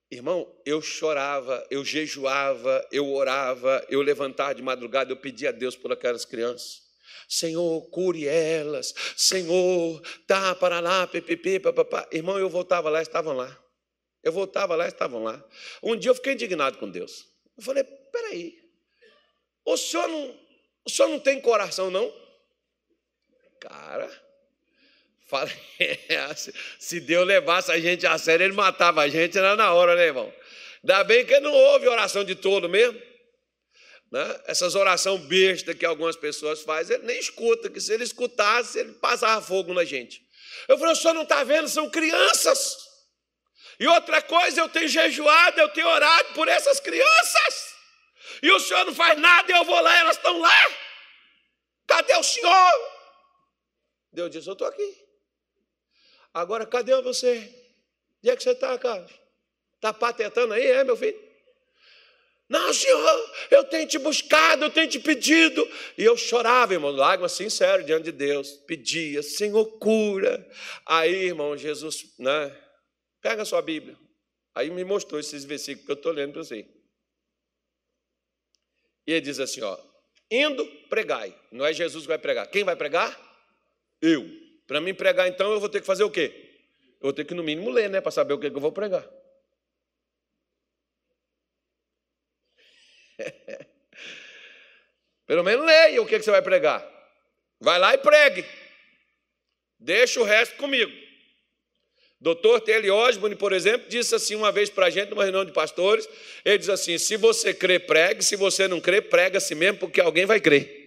[0.09, 5.77] Irmão, eu chorava, eu jejuava, eu orava, eu levantava de madrugada, eu pedia a Deus
[5.77, 6.80] por aquelas crianças.
[7.31, 8.93] Senhor, cure elas.
[9.15, 12.05] Senhor, tá para lá, ppp, papapá.
[12.11, 13.57] Irmão, eu voltava lá, estavam lá.
[14.21, 15.41] Eu voltava lá, estavam lá.
[15.81, 17.25] Um dia eu fiquei indignado com Deus.
[17.57, 18.61] Eu falei: peraí,
[19.63, 20.37] o senhor não,
[20.85, 22.13] o senhor não tem coração, não?
[23.61, 24.11] Cara,
[25.29, 25.55] falei,
[26.79, 30.07] se Deus levasse a gente a sério, ele matava a gente era na hora, né,
[30.07, 30.33] irmão?
[30.83, 33.01] Ainda bem que não houve oração de todo mesmo.
[34.11, 34.41] Né?
[34.45, 38.91] Essas orações bestas que algumas pessoas fazem, ele nem escuta, que se ele escutasse, ele
[38.93, 40.21] passava fogo na gente.
[40.67, 41.69] Eu falei, o senhor não está vendo?
[41.69, 42.89] São crianças.
[43.79, 47.71] E outra coisa, eu tenho jejuado, eu tenho orado por essas crianças.
[48.43, 50.75] E o senhor não faz nada, eu vou lá, elas estão lá.
[51.87, 52.71] Cadê o senhor?
[54.11, 55.05] Deus disse: Eu estou aqui.
[56.33, 57.37] Agora, cadê você?
[58.19, 59.11] Onde é que você está, Carlos?
[59.75, 61.30] Está patetando aí, é, meu filho?
[62.51, 65.65] Não, Senhor, eu tenho te buscado, eu tenho te pedido.
[65.97, 68.51] E eu chorava, irmão, lágrimas sincero diante de Deus.
[68.67, 70.45] Pedia, Senhor, cura.
[70.85, 72.53] Aí, irmão, Jesus, né?
[73.21, 73.97] Pega a sua Bíblia.
[74.53, 76.67] Aí me mostrou esses versículos que eu estou lendo para você.
[79.07, 79.77] E ele diz assim: ó,
[80.29, 81.33] indo, pregai.
[81.53, 82.47] Não é Jesus que vai pregar.
[82.51, 83.17] Quem vai pregar?
[84.01, 84.29] Eu.
[84.67, 86.33] Para mim pregar, então, eu vou ter que fazer o quê?
[86.95, 88.01] Eu vou ter que, no mínimo, ler, né?
[88.01, 89.09] Para saber o que, que eu vou pregar.
[95.25, 96.85] Pelo menos leia o que, você vai pregar.
[97.59, 98.45] Vai lá e pregue.
[99.79, 100.91] Deixa o resto comigo.
[102.19, 105.51] Doutor Telly Osborne, por exemplo, disse assim uma vez para a gente, numa reunião de
[105.51, 106.07] pastores,
[106.45, 109.79] ele diz assim, se você crê, pregue, se você não crê, prega a si mesmo,
[109.79, 110.81] porque alguém vai crer.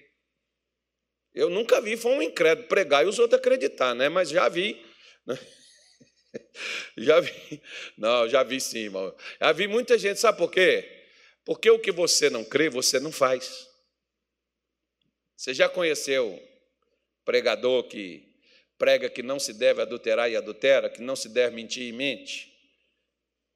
[1.35, 4.09] Eu nunca vi, foi um incrédulo pregar e os outros acreditar, né?
[4.09, 4.81] Mas já vi.
[5.27, 5.37] Né?
[6.99, 7.63] Já vi.
[7.97, 9.15] Não, já vi sim, irmão.
[9.41, 11.04] Já vi muita gente, sabe por quê?
[11.45, 13.69] Porque o que você não crê, você não faz.
[15.37, 16.41] Você já conheceu
[17.25, 18.35] pregador que
[18.79, 22.53] prega que não se deve adulterar e adultera, que não se deve mentir e mente,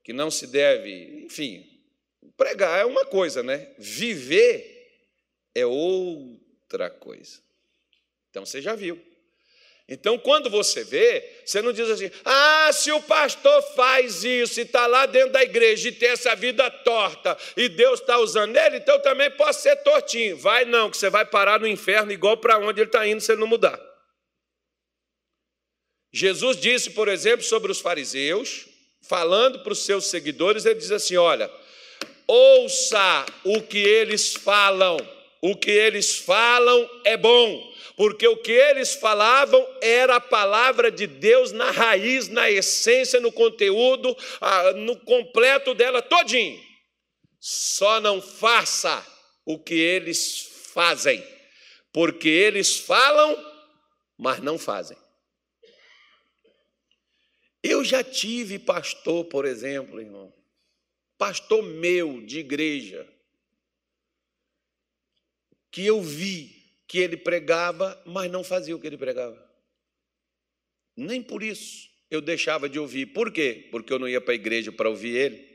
[0.03, 1.66] que não se deve, enfim,
[2.37, 3.74] pregar é uma coisa, né?
[3.79, 4.79] Viver
[5.55, 7.40] é outra coisa.
[8.31, 9.03] Então você já viu.
[9.90, 14.64] Então, quando você vê, você não diz assim: ah, se o pastor faz isso e
[14.64, 18.77] está lá dentro da igreja e tem essa vida torta e Deus está usando ele,
[18.77, 20.37] então eu também posso ser tortinho.
[20.37, 23.33] Vai não, que você vai parar no inferno igual para onde ele está indo se
[23.33, 23.81] ele não mudar.
[26.12, 28.66] Jesus disse, por exemplo, sobre os fariseus,
[29.01, 31.51] falando para os seus seguidores, ele diz assim: olha,
[32.27, 34.98] ouça o que eles falam,
[35.40, 41.04] o que eles falam é bom porque o que eles falavam era a palavra de
[41.04, 44.16] Deus na raiz, na essência, no conteúdo,
[44.76, 46.62] no completo dela todinho.
[47.40, 49.04] Só não faça
[49.44, 51.26] o que eles fazem,
[51.92, 53.37] porque eles falam,
[54.16, 54.96] mas não fazem.
[57.61, 60.32] Eu já tive pastor, por exemplo, irmão,
[61.18, 63.12] pastor meu de igreja,
[65.72, 66.58] que eu vi
[66.88, 69.38] que ele pregava, mas não fazia o que ele pregava.
[70.96, 73.07] Nem por isso eu deixava de ouvir.
[73.07, 73.68] Por quê?
[73.70, 75.48] Porque eu não ia para a igreja para ouvir ele.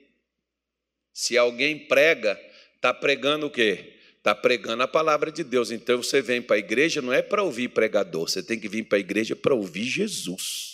[1.11, 2.39] Se alguém prega,
[2.75, 3.95] está pregando o quê?
[4.17, 5.71] Está pregando a palavra de Deus.
[5.71, 8.83] Então você vem para a igreja não é para ouvir pregador, você tem que vir
[8.83, 10.71] para a igreja para ouvir Jesus.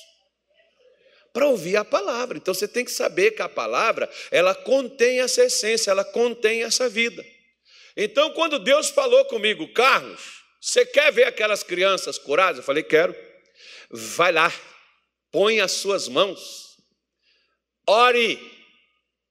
[1.32, 2.38] Para ouvir a palavra.
[2.38, 6.90] Então você tem que saber que a palavra, ela contém essa essência, ela contém essa
[6.90, 7.26] vida.
[7.96, 12.58] Então, quando Deus falou comigo, Carlos, você quer ver aquelas crianças curadas?
[12.58, 13.16] Eu falei, quero.
[13.92, 14.52] Vai lá,
[15.32, 16.78] põe as suas mãos,
[17.88, 18.38] ore,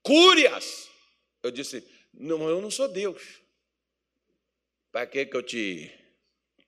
[0.03, 0.89] cure-as.
[1.41, 3.21] Eu disse, não, eu não sou Deus.
[4.91, 5.89] Para que, que eu te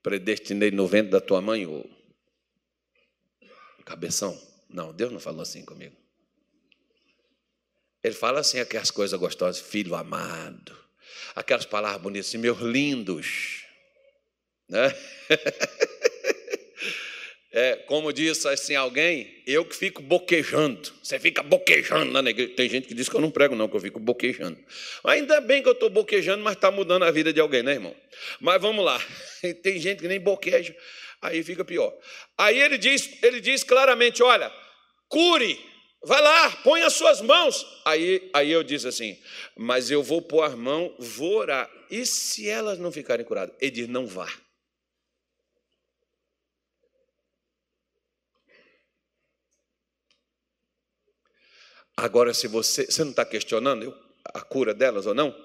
[0.02, 1.84] predestinei no ventre da tua mãe, ô
[3.84, 4.40] cabeção?
[4.70, 5.98] Não, Deus não falou assim comigo.
[8.02, 10.78] Ele fala assim aquelas coisas gostosas, filho amado,
[11.36, 13.61] aquelas palavras bonitas, assim, meus lindos.
[14.72, 14.96] Né?
[17.54, 20.90] É, como disse assim alguém, eu que fico boquejando.
[21.04, 22.54] Você fica boquejando na igreja.
[22.56, 24.58] Tem gente que diz que eu não prego, não, que eu fico boquejando.
[25.04, 27.94] Ainda bem que eu estou boquejando, mas está mudando a vida de alguém, né, irmão?
[28.40, 29.04] Mas vamos lá.
[29.62, 30.74] Tem gente que nem boqueja,
[31.22, 31.94] aí fica pior.
[32.38, 34.50] Aí ele diz, ele diz claramente: olha,
[35.10, 35.60] cure,
[36.06, 37.68] vai lá, põe as suas mãos.
[37.84, 39.20] Aí, aí eu disse assim,
[39.58, 41.70] mas eu vou pôr as mãos, vou orar.
[41.90, 43.54] E se elas não ficarem curadas?
[43.60, 44.32] Ele diz: não vá.
[52.02, 53.94] Agora, se você, você não está questionando
[54.26, 55.36] a cura delas ou não,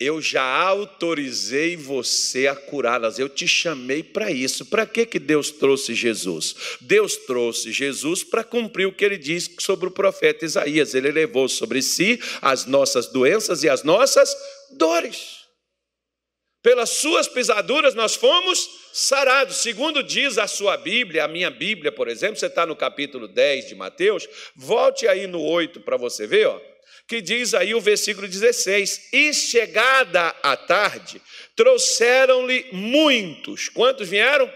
[0.00, 4.64] eu já autorizei você a curá-las, eu te chamei para isso.
[4.64, 6.56] Para que, que Deus trouxe Jesus?
[6.80, 10.94] Deus trouxe Jesus para cumprir o que ele diz sobre o profeta Isaías.
[10.94, 14.34] Ele levou sobre si as nossas doenças e as nossas
[14.70, 15.39] dores.
[16.62, 19.56] Pelas suas pisaduras nós fomos sarados.
[19.56, 23.68] Segundo diz a sua Bíblia, a minha Bíblia, por exemplo, você está no capítulo 10
[23.68, 26.60] de Mateus, volte aí no 8 para você ver, ó,
[27.08, 31.20] que diz aí o versículo 16: E chegada a tarde,
[31.56, 33.68] trouxeram-lhe muitos.
[33.68, 34.50] Quantos vieram?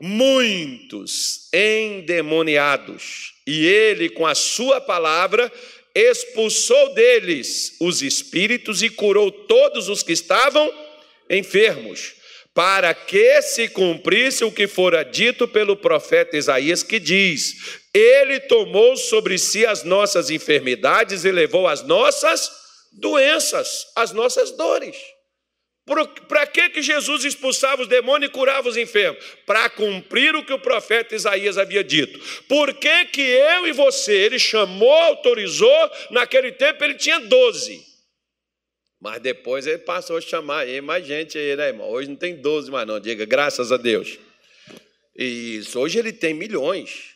[0.00, 3.34] Muitos endemoniados.
[3.46, 5.52] E ele, com a sua palavra,
[5.94, 10.72] expulsou deles os espíritos e curou todos os que estavam
[11.30, 12.14] enfermos,
[12.54, 18.96] para que se cumprisse o que fora dito pelo profeta Isaías, que diz: Ele tomou
[18.96, 22.50] sobre si as nossas enfermidades e levou as nossas
[22.92, 24.96] doenças, as nossas dores.
[26.28, 29.24] Para que, que Jesus expulsava os demônios e curava os enfermos?
[29.46, 32.20] Para cumprir o que o profeta Isaías havia dito.
[32.46, 37.87] Por que, que eu e você, ele chamou, autorizou, naquele tempo ele tinha doze.
[39.00, 41.88] Mas depois ele passou a chamar aí mais gente aí, né, irmão?
[41.88, 44.18] Hoje não tem doze mais não, diga, graças a Deus.
[45.16, 47.14] Isso, hoje ele tem milhões.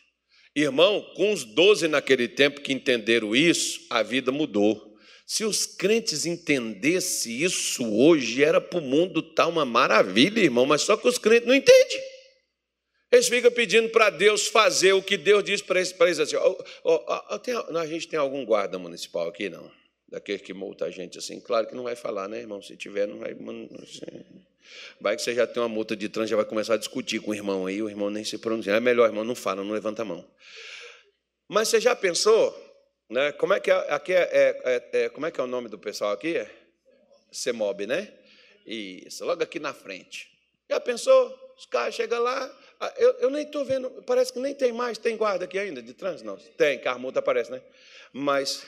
[0.55, 4.93] Irmão, com os doze naquele tempo que entenderam isso, a vida mudou.
[5.25, 10.65] Se os crentes entendessem isso hoje, era para o mundo estar tá uma maravilha, irmão,
[10.65, 12.01] mas só que os crentes não entendem.
[13.11, 16.35] Eles ficam pedindo para Deus fazer o que Deus diz para eles, eles assim.
[16.35, 19.71] Oh, oh, oh, tem, a gente tem algum guarda municipal aqui, não?
[20.13, 21.39] Daquele que multa a gente assim.
[21.39, 22.61] Claro que não vai falar, né, irmão?
[22.61, 23.35] Se tiver, não vai.
[25.01, 27.31] Vai que você já tem uma multa de trânsito, já vai começar a discutir com
[27.31, 28.73] o irmão aí, o irmão nem se pronuncia.
[28.73, 30.25] É melhor, irmão, não fala, não levanta a mão.
[31.49, 32.53] Mas você já pensou
[33.13, 33.31] né?
[33.33, 35.69] Como é que é, aqui é, é, é, é, como é que é o nome
[35.69, 36.45] do pessoal aqui?
[37.31, 38.11] CEMOB, né?
[38.65, 40.29] Isso, logo aqui na frente.
[40.69, 41.39] Já pensou?
[41.55, 44.97] Os caras chegam lá, ah, eu, eu nem estou vendo, parece que nem tem mais,
[44.97, 46.25] tem guarda aqui ainda de trânsito?
[46.25, 47.61] Não, tem, carro multa aparece, né?
[48.11, 48.65] Mas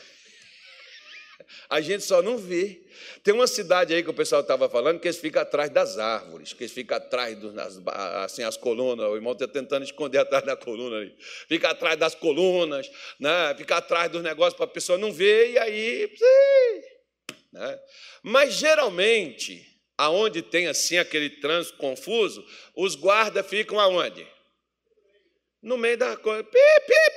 [1.69, 2.81] a gente só não vê.
[3.23, 6.53] Tem uma cidade aí que o pessoal estava falando que eles ficam atrás das árvores,
[6.53, 7.79] que eles ficam atrás das
[8.23, 9.05] assim, as colunas.
[9.07, 11.15] O irmão está tentando esconder atrás da coluna ali.
[11.47, 13.53] Fica atrás das colunas, né?
[13.57, 16.11] fica atrás dos negócios para a pessoa não ver, e aí.
[17.51, 17.79] Né?
[18.23, 19.65] Mas geralmente,
[19.97, 24.25] aonde tem assim aquele trânsito confuso, os guardas ficam aonde?
[25.61, 26.43] No meio da coisa.
[26.43, 27.14] Pi, pi,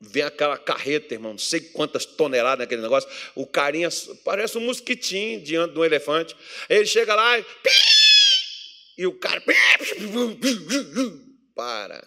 [0.00, 3.10] Vem aquela carreta, irmão, não sei quantas toneladas naquele negócio.
[3.34, 3.88] O carinha
[4.24, 6.36] parece um mosquitinho diante de um elefante.
[6.68, 7.44] Ele chega lá e.
[8.98, 9.42] E o cara.
[11.54, 12.06] Para.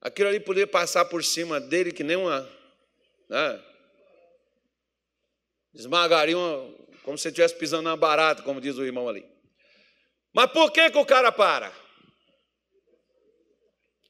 [0.00, 2.48] Aquilo ali poderia passar por cima dele que nem uma.
[3.28, 3.64] Né?
[5.74, 9.24] Esmagaria uma, como se estivesse pisando na barata, como diz o irmão ali.
[10.32, 11.70] Mas por que, que o cara para?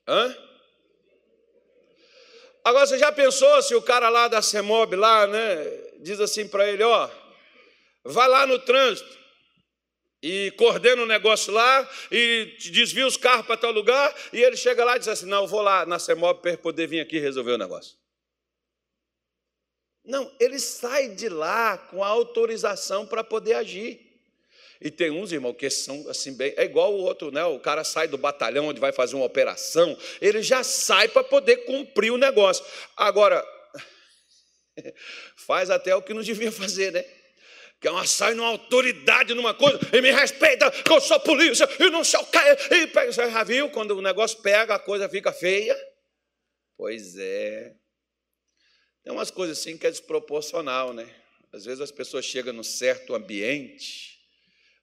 [0.07, 0.48] Hã?
[2.69, 5.65] Agora você já pensou se o cara lá da CEMOB lá, né,
[6.01, 7.09] diz assim para ele, ó,
[8.05, 9.09] vai lá no trânsito
[10.23, 14.55] e coordena o um negócio lá e desvia os carros para tal lugar e ele
[14.55, 17.19] chega lá e diz assim, não, eu vou lá na CEMOB para poder vir aqui
[17.19, 17.97] resolver o negócio.
[20.05, 24.08] Não, ele sai de lá com a autorização para poder agir.
[24.81, 26.55] E tem uns, irmão, que são assim bem.
[26.57, 27.45] É igual o outro, né?
[27.45, 31.59] O cara sai do batalhão onde vai fazer uma operação, ele já sai para poder
[31.59, 32.65] cumprir o negócio.
[32.97, 33.45] Agora,
[35.37, 37.05] faz até o que não devia fazer, né?
[37.81, 41.69] Que é uma sai numa autoridade numa coisa, e me respeita, que eu sou polícia,
[41.79, 42.75] e não sei o que.
[42.75, 43.71] E pega, você já viu?
[43.71, 45.77] Quando o negócio pega, a coisa fica feia.
[46.77, 47.75] Pois é.
[49.03, 51.09] Tem umas coisas assim que é desproporcional, né?
[51.53, 54.18] Às vezes as pessoas chegam num certo ambiente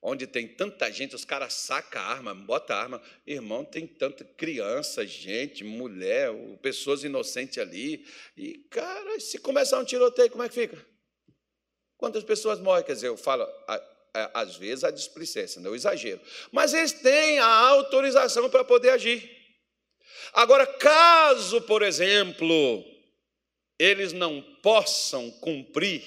[0.07, 3.01] onde tem tanta gente, os caras sacam a arma, bota a arma.
[3.25, 6.31] Irmão, tem tanta criança, gente, mulher,
[6.61, 8.05] pessoas inocentes ali.
[8.37, 10.85] E, cara, se começar um tiroteio, como é que fica?
[11.97, 12.83] Quantas pessoas morrem?
[12.83, 13.47] Quer dizer, eu falo,
[14.31, 16.21] às vezes a displicência, não exagero.
[16.51, 19.27] Mas eles têm a autorização para poder agir.
[20.33, 22.85] Agora, caso, por exemplo,
[23.79, 26.03] eles não possam cumprir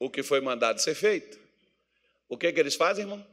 [0.00, 1.37] o que foi mandado ser feito,
[2.28, 3.26] o que, que eles fazem, irmão?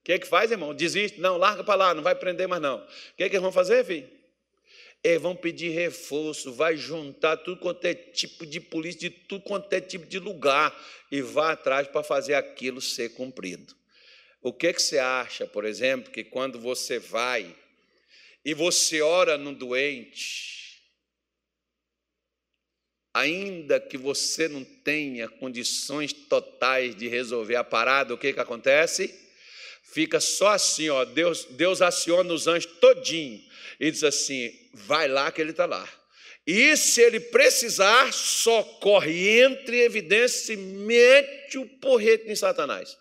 [0.00, 0.74] O que, que faz, irmão?
[0.74, 1.20] Desiste?
[1.20, 2.78] Não, larga para lá, não vai prender mais não.
[2.78, 2.86] O
[3.16, 4.08] que, que eles vão fazer, filho?
[5.04, 9.72] Eles vão pedir reforço, vai juntar tudo quanto é tipo de polícia, de tudo quanto
[9.72, 10.74] é tipo de lugar,
[11.10, 13.76] e vai atrás para fazer aquilo ser cumprido.
[14.40, 17.54] O que, que você acha, por exemplo, que quando você vai
[18.44, 20.67] e você ora no doente,
[23.18, 29.14] ainda que você não tenha condições totais de resolver a parada, o que, que acontece?
[29.82, 33.42] Fica só assim, ó, Deus, Deus aciona os anjos todinho
[33.80, 35.88] e diz assim: vai lá que ele está lá.
[36.46, 42.96] E se ele precisar, socorre, entre evidência e mete o porrete em Satanás.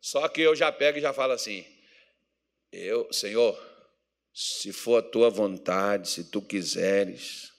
[0.00, 1.64] Só que eu já pego e já falo assim:
[2.72, 3.69] eu, Senhor,
[4.32, 7.52] se for a tua vontade, se tu quiseres,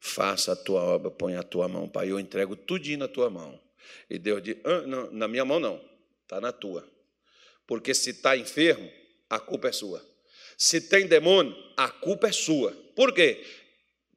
[0.00, 2.10] faça a tua obra, põe a tua mão, Pai.
[2.10, 3.60] Eu entrego tudinho na tua mão.
[4.08, 5.80] E Deus diz: ah, não, na minha mão não,
[6.22, 6.88] está na tua.
[7.66, 8.90] Porque se está enfermo,
[9.28, 10.04] a culpa é sua.
[10.56, 12.72] Se tem demônio, a culpa é sua.
[12.96, 13.44] Por quê?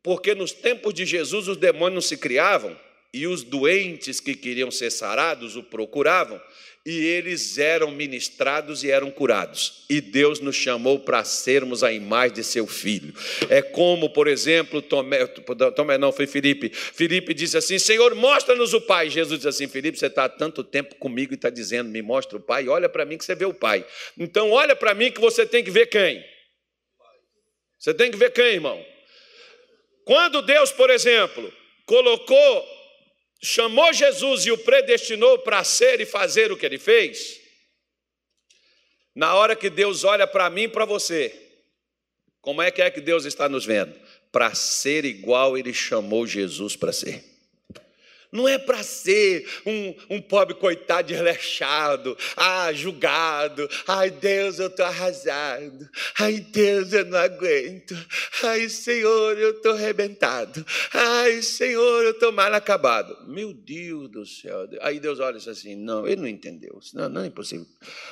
[0.02, 2.78] Porque nos tempos de Jesus os demônios não se criavam,
[3.14, 6.42] e os doentes que queriam ser sarados o procuravam,
[6.86, 9.86] e eles eram ministrados e eram curados.
[9.90, 13.14] E Deus nos chamou para sermos a imagem de seu filho.
[13.50, 15.26] É como, por exemplo, Tomé,
[15.76, 16.70] Tomé não, foi Felipe.
[16.70, 19.10] Felipe disse assim: Senhor, mostra-nos o Pai.
[19.10, 22.38] Jesus disse assim: Felipe, você está há tanto tempo comigo e está dizendo, me mostra
[22.38, 22.68] o Pai.
[22.68, 23.86] Olha para mim que você vê o Pai.
[24.18, 26.22] Então, olha para mim que você tem que ver quem?
[27.80, 28.84] Você tem que ver quem, irmão?
[30.04, 31.54] Quando Deus, por exemplo,
[31.86, 32.83] colocou
[33.44, 37.42] chamou Jesus e o predestinou para ser e fazer o que ele fez,
[39.14, 41.36] na hora que Deus olha para mim e para você,
[42.42, 43.94] como é que é que Deus está nos vendo?
[44.32, 47.33] Para ser igual ele chamou Jesus para ser.
[48.34, 53.70] Não é para ser um, um, pobre coitado desleixado, ah, julgado.
[53.88, 55.88] Ai, Deus, eu estou arrasado.
[56.20, 57.96] Ai, Deus, eu não aguento.
[58.42, 60.66] Ai, Senhor, eu estou arrebentado.
[60.92, 63.16] Ai, Senhor, eu estou mal acabado.
[63.28, 64.68] Meu Deus do céu.
[64.82, 66.80] Aí Deus olha e diz assim: não, ele não entendeu.
[66.94, 67.68] Não, não é impossível.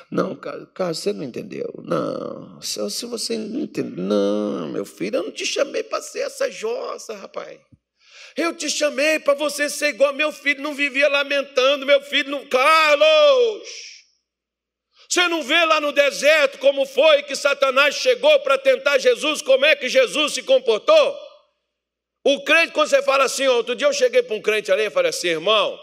[0.08, 1.72] Não, Carlos, você não entendeu.
[1.82, 4.04] Não, se você não entendeu.
[4.04, 7.58] Não, meu filho, eu não te chamei para ser essa jossa, rapaz.
[8.36, 12.46] Eu te chamei para você ser igual meu filho, não vivia lamentando, meu filho não.
[12.46, 13.68] Carlos!
[15.08, 19.64] Você não vê lá no deserto como foi que Satanás chegou para tentar Jesus, como
[19.66, 21.18] é que Jesus se comportou?
[22.24, 24.90] O crente, quando você fala assim, outro dia eu cheguei para um crente ali e
[24.90, 25.78] falei assim, irmão,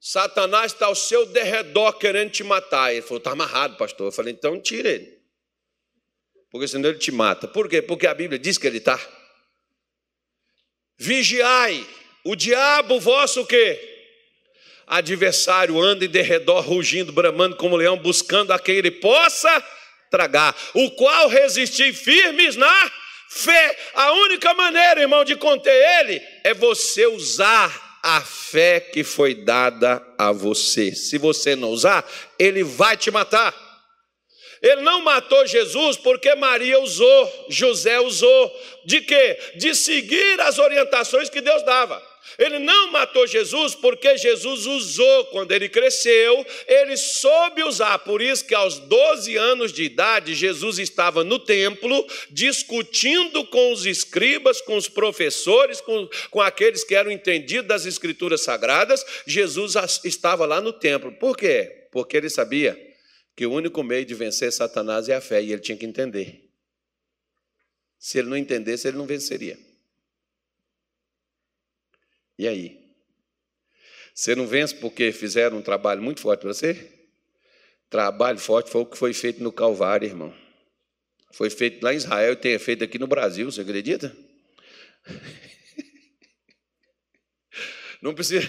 [0.00, 2.92] Satanás está ao seu derredor querendo te matar.
[2.92, 4.06] Ele falou, está amarrado, pastor.
[4.06, 5.16] Eu falei, então tira ele.
[6.50, 7.48] Porque senão ele te mata.
[7.48, 7.82] Por quê?
[7.82, 8.96] Porque a Bíblia diz que ele está.
[10.98, 11.86] Vigiai,
[12.24, 13.94] o diabo vosso o quê?
[14.86, 19.64] Adversário anda em derredor, rugindo, bramando como leão, buscando a quem ele possa
[20.10, 22.90] tragar, o qual resistir firmes na
[23.28, 23.76] fé.
[23.94, 30.00] A única maneira, irmão, de conter ele é você usar a fé que foi dada
[30.16, 30.94] a você.
[30.94, 33.65] Se você não usar, ele vai te matar.
[34.66, 38.60] Ele não matou Jesus porque Maria usou, José usou.
[38.84, 39.38] De quê?
[39.54, 42.02] De seguir as orientações que Deus dava.
[42.36, 48.00] Ele não matou Jesus porque Jesus usou quando ele cresceu, ele soube usar.
[48.00, 53.86] Por isso que aos 12 anos de idade, Jesus estava no templo discutindo com os
[53.86, 59.06] escribas, com os professores, com, com aqueles que eram entendidos das escrituras sagradas.
[59.24, 61.12] Jesus estava lá no templo.
[61.12, 61.86] Por quê?
[61.92, 62.85] Porque ele sabia
[63.36, 66.50] que o único meio de vencer Satanás é a fé, e ele tinha que entender.
[67.98, 69.58] Se ele não entendesse, ele não venceria.
[72.38, 72.82] E aí?
[74.14, 76.90] Você não vence porque fizeram um trabalho muito forte para você?
[77.90, 80.34] Trabalho forte foi o que foi feito no Calvário, irmão.
[81.32, 84.16] Foi feito lá em Israel e tem feito aqui no Brasil, você acredita?
[88.00, 88.48] Não precisa.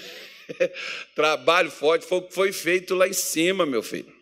[1.14, 4.17] Trabalho forte foi o que foi feito lá em cima, meu filho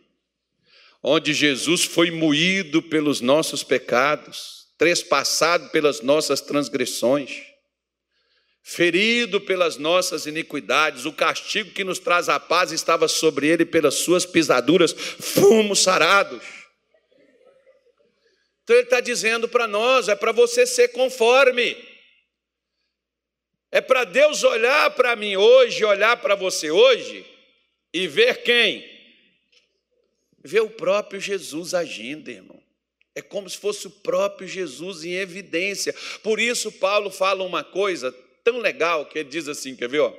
[1.07, 7.43] onde Jesus foi moído pelos nossos pecados, trespassado pelas nossas transgressões,
[8.63, 13.93] ferido pelas nossas iniquidades, o castigo que nos traz a paz estava sobre ele, pelas
[13.93, 16.43] suas pisaduras fomos sarados.
[18.63, 21.77] Então ele está dizendo para nós: é para você ser conforme.
[23.71, 27.23] É para Deus olhar para mim hoje, olhar para você hoje
[27.93, 28.94] e ver quem?
[30.45, 32.61] Ver o próprio Jesus agindo, irmão.
[33.15, 35.91] É como se fosse o próprio Jesus em evidência.
[36.21, 38.11] Por isso, Paulo fala uma coisa
[38.43, 40.01] tão legal que ele diz assim: quer ver?
[40.01, 40.13] Ó?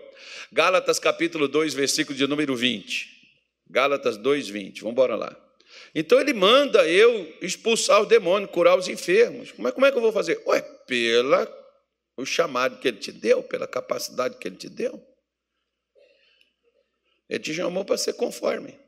[0.50, 3.08] Gálatas capítulo 2, versículo de número 20.
[3.70, 4.80] Gálatas 2, 20.
[4.80, 5.36] Vamos embora lá.
[5.94, 9.52] Então ele manda eu expulsar os demônios, curar os enfermos.
[9.56, 10.42] Mas como é que eu vou fazer?
[10.44, 11.46] Ué, pela
[12.16, 15.00] o chamado que ele te deu, pela capacidade que ele te deu.
[17.28, 18.85] Ele te chamou para ser conforme.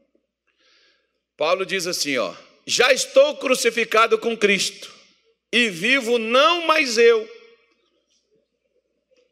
[1.39, 2.35] Paulo diz assim, ó:
[2.67, 4.93] Já estou crucificado com Cristo
[5.53, 7.27] e vivo não mais eu.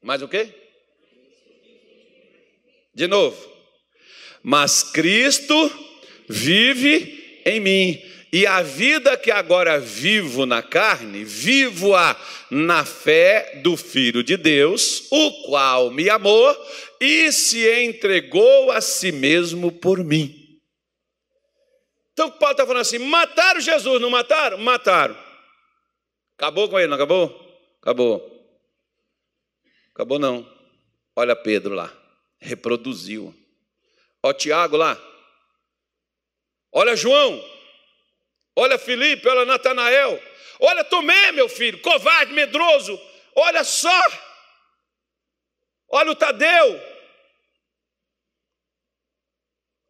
[0.01, 0.49] Mais o quê?
[2.95, 3.37] De novo.
[4.41, 5.55] Mas Cristo
[6.29, 8.03] vive em mim.
[8.33, 12.17] E a vida que agora vivo na carne, vivo-a
[12.51, 16.57] na fé do Filho de Deus, o qual me amou
[17.01, 20.46] e se entregou a si mesmo por mim.
[22.17, 24.57] Então Paulo está falando assim: mataram Jesus, não mataram?
[24.57, 25.15] Mataram.
[26.39, 27.77] Acabou com ele, não acabou?
[27.83, 28.59] Acabou.
[29.91, 30.51] Acabou não.
[31.15, 31.93] Olha Pedro lá,
[32.41, 33.35] reproduziu.
[34.23, 34.99] Olha Tiago lá.
[36.73, 37.39] Olha João.
[38.57, 40.19] Olha Felipe, olha Natanael.
[40.59, 42.99] Olha Tomé, meu filho, covarde, medroso.
[43.35, 44.03] Olha só.
[45.91, 46.81] Olha o Tadeu.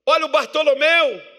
[0.04, 1.35] Olha o Bartolomeu.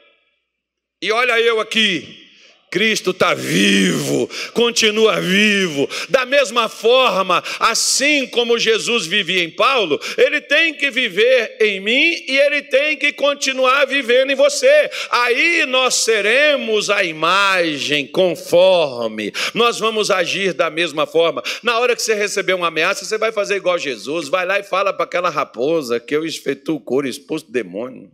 [1.01, 2.25] E olha eu aqui.
[2.69, 5.87] Cristo está vivo, continua vivo.
[6.09, 12.25] Da mesma forma, assim como Jesus vivia em Paulo, ele tem que viver em mim
[12.27, 14.89] e ele tem que continuar vivendo em você.
[15.09, 21.41] Aí nós seremos a imagem conforme, nós vamos agir da mesma forma.
[21.63, 24.63] Na hora que você receber uma ameaça, você vai fazer igual Jesus, vai lá e
[24.63, 28.11] fala para aquela raposa que eu efetuo o couro, expulso demônio,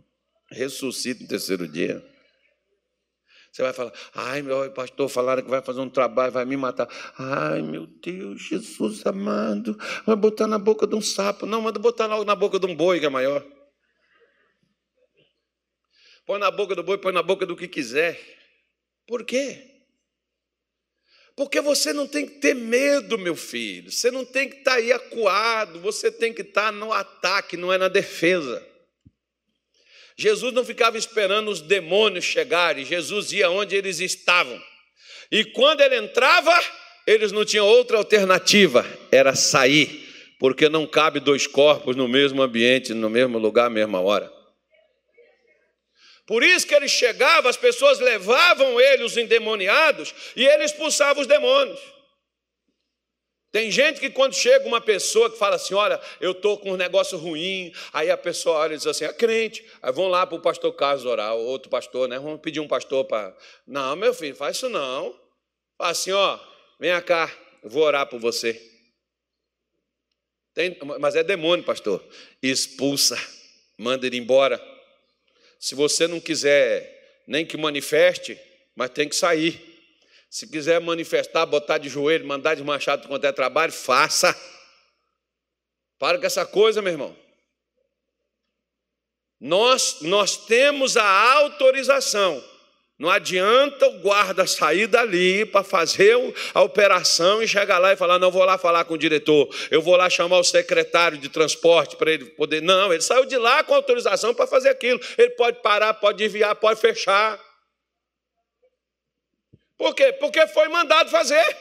[0.52, 2.13] ressuscito no terceiro dia.
[3.54, 6.88] Você vai falar, ai, meu pastor, falaram que vai fazer um trabalho, vai me matar.
[7.16, 11.46] Ai, meu Deus, Jesus amado, vai botar na boca de um sapo.
[11.46, 13.46] Não, manda botar logo na boca de um boi, que é maior.
[16.26, 18.20] Põe na boca do boi, põe na boca do que quiser.
[19.06, 19.70] Por quê?
[21.36, 23.92] Porque você não tem que ter medo, meu filho.
[23.92, 25.78] Você não tem que estar tá aí acuado.
[25.78, 28.73] Você tem que estar tá no ataque, não é na defesa.
[30.16, 34.60] Jesus não ficava esperando os demônios chegarem, Jesus ia onde eles estavam.
[35.30, 36.52] E quando ele entrava,
[37.06, 40.08] eles não tinham outra alternativa, era sair,
[40.38, 44.32] porque não cabe dois corpos no mesmo ambiente, no mesmo lugar, mesma hora.
[46.26, 51.26] Por isso que ele chegava, as pessoas levavam ele, os endemoniados, e ele expulsava os
[51.26, 51.80] demônios.
[53.54, 56.76] Tem gente que quando chega uma pessoa que fala assim, olha, eu estou com um
[56.76, 60.36] negócio ruim, aí a pessoa olha e diz assim, é crente, aí vão lá para
[60.36, 62.18] o pastor Carlos orar, outro pastor, né?
[62.18, 63.32] Vamos pedir um pastor para.
[63.64, 65.16] Não, meu filho, faz isso não.
[65.78, 66.36] Fala assim, ó,
[66.80, 67.32] vem cá,
[67.62, 68.60] vou orar por você.
[70.52, 72.04] Tem, mas é demônio, pastor.
[72.42, 73.16] Expulsa,
[73.78, 74.60] manda ele embora.
[75.60, 78.36] Se você não quiser nem que manifeste,
[78.74, 79.73] mas tem que sair.
[80.34, 84.36] Se quiser manifestar, botar de joelho, mandar desmanchar do quanto é trabalho, faça.
[85.96, 87.16] Para com essa coisa, meu irmão.
[89.40, 92.42] Nós, nós temos a autorização.
[92.98, 96.16] Não adianta o guarda sair dali para fazer
[96.52, 99.80] a operação e chegar lá e falar: não vou lá falar com o diretor, eu
[99.80, 102.60] vou lá chamar o secretário de transporte para ele poder.
[102.60, 104.98] Não, ele saiu de lá com autorização para fazer aquilo.
[105.16, 107.53] Ele pode parar, pode enviar, pode fechar.
[109.76, 110.12] Por quê?
[110.12, 111.56] Porque foi mandado fazer.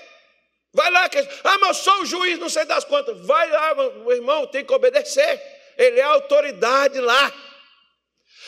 [0.74, 1.20] Vai lá, que...
[1.20, 3.26] ah, mas eu sou o juiz, não sei das quantas.
[3.26, 5.42] Vai lá, meu irmão, tem que obedecer.
[5.78, 7.34] Ele é autoridade lá.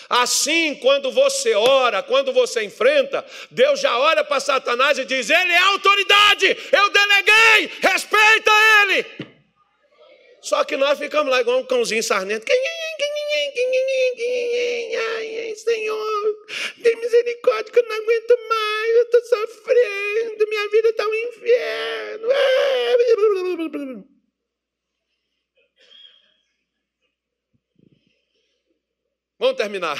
[0.09, 5.51] Assim, quando você ora, quando você enfrenta, Deus já olha para Satanás e diz: Ele
[5.51, 8.51] é autoridade, eu deleguei, respeita
[8.83, 9.34] ele.
[10.45, 12.45] Só que nós ficamos lá igual um cãozinho sarnento.
[15.55, 16.45] Senhor,
[16.83, 22.27] tem misericórdia que eu não aguento mais, eu estou sofrendo, minha vida está um inferno.
[29.39, 29.97] Vamos terminar.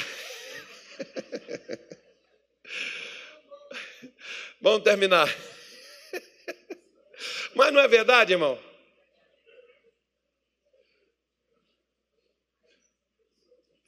[4.62, 5.36] Vamos terminar.
[7.56, 8.75] Mas não é verdade, irmão?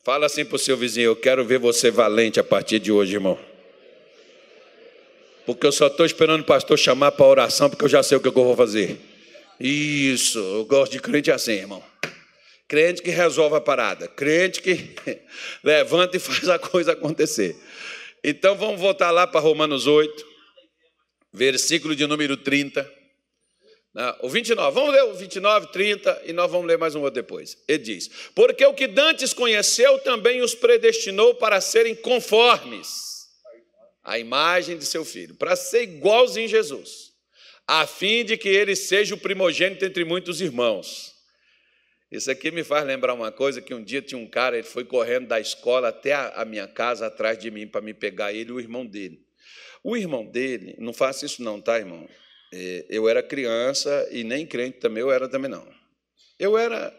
[0.07, 3.15] Fala assim para o seu vizinho: Eu quero ver você valente a partir de hoje,
[3.15, 3.37] irmão.
[5.45, 8.21] Porque eu só estou esperando o pastor chamar para oração, porque eu já sei o
[8.21, 8.97] que eu vou fazer.
[9.59, 11.83] Isso, eu gosto de crente assim, irmão.
[12.69, 14.95] Crente que resolve a parada, crente que
[15.61, 17.57] levanta e faz a coisa acontecer.
[18.23, 20.25] Então vamos voltar lá para Romanos 8,
[21.33, 22.89] versículo de número 30.
[24.21, 27.57] O 29, vamos ler o 29, 30 e nós vamos ler mais um outro depois.
[27.67, 33.27] Ele diz: Porque o que Dantes conheceu também os predestinou para serem conformes
[34.03, 37.11] à imagem de seu filho, para ser igualzinho em Jesus,
[37.65, 41.15] a fim de que ele seja o primogênito entre muitos irmãos.
[42.11, 44.85] Isso aqui me faz lembrar uma coisa: que um dia tinha um cara, ele foi
[44.85, 48.53] correndo da escola até a minha casa atrás de mim para me pegar ele e
[48.53, 49.25] o irmão dele.
[49.83, 52.07] O irmão dele, não faça isso não, tá, irmão?
[52.51, 55.67] É, eu era criança e nem crente também eu era também não.
[56.39, 56.93] Eu era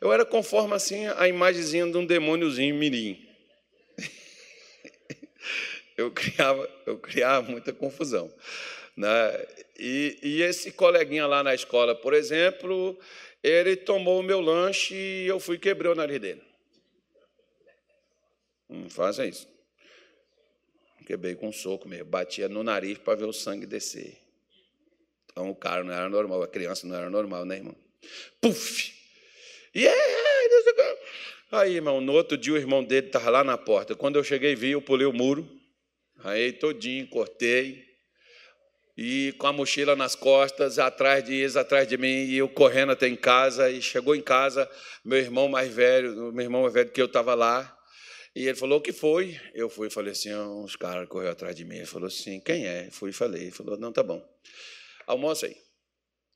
[0.00, 3.26] eu era conforme assim a imagenzinha de um demôniozinho mirim.
[5.96, 8.32] Eu criava, eu criava muita confusão.
[8.96, 9.46] Né?
[9.76, 12.96] E, e esse coleguinha lá na escola, por exemplo,
[13.42, 16.40] ele tomou o meu lanche e eu fui quebrei o nariz dele.
[18.68, 19.48] Não faça isso.
[21.04, 24.27] Quebrei com um soco mesmo, batia no nariz para ver o sangue descer.
[25.38, 27.76] Então o cara não era normal, a criança não era normal, né, irmão?
[28.40, 28.92] Puf!
[29.72, 30.02] E yeah!
[31.52, 33.94] aí, irmão, no outro dia o irmão dele estava lá na porta.
[33.94, 35.48] Quando eu cheguei, vi, eu pulei o muro,
[36.24, 37.86] aí todinho, cortei.
[38.96, 42.90] e com a mochila nas costas, atrás de eles, atrás de mim, e eu correndo
[42.90, 44.68] até em casa, e chegou em casa,
[45.04, 47.78] meu irmão mais velho, meu irmão mais velho que eu estava lá,
[48.34, 49.40] e ele falou, o que foi?
[49.54, 51.76] Eu fui e falei assim, uns caras correram atrás de mim.
[51.76, 52.88] Ele falou assim, quem é?
[52.90, 53.42] Fui e falei.
[53.42, 54.24] Ele falou, não, tá bom.
[55.08, 55.56] Almoça aí,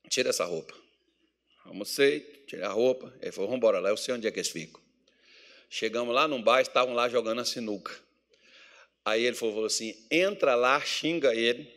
[0.09, 0.75] tira essa roupa.
[1.67, 3.13] Almocei, tirei a roupa.
[3.21, 4.81] Ele falou, vamos embora lá, eu sei onde é que eles ficam.
[5.69, 7.95] Chegamos lá num bar, estavam lá jogando a sinuca.
[9.05, 11.71] Aí ele falou assim: entra lá, xinga ele.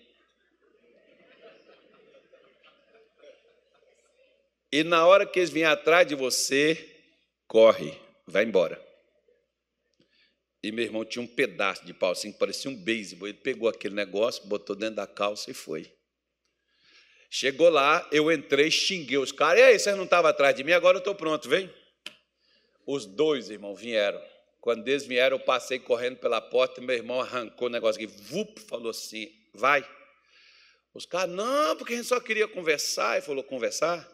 [4.71, 7.03] E na hora que eles vêm atrás de você,
[7.45, 8.81] corre, vai embora.
[10.63, 13.27] E meu irmão tinha um pedaço de pau, assim, que parecia um beisebol.
[13.27, 15.93] Ele pegou aquele negócio, botou dentro da calça e foi.
[17.29, 19.59] Chegou lá, eu entrei, xinguei os caras.
[19.59, 20.71] E aí, vocês não estavam atrás de mim?
[20.71, 21.71] Agora eu estou pronto, vem.
[22.85, 24.21] Os dois, irmão, vieram.
[24.61, 28.11] Quando eles vieram, eu passei correndo pela porta e meu irmão arrancou o negócio aqui,
[28.23, 29.87] vup, falou assim: vai.
[30.93, 33.17] Os caras, não, porque a gente só queria conversar.
[33.17, 34.09] Ele falou: conversar?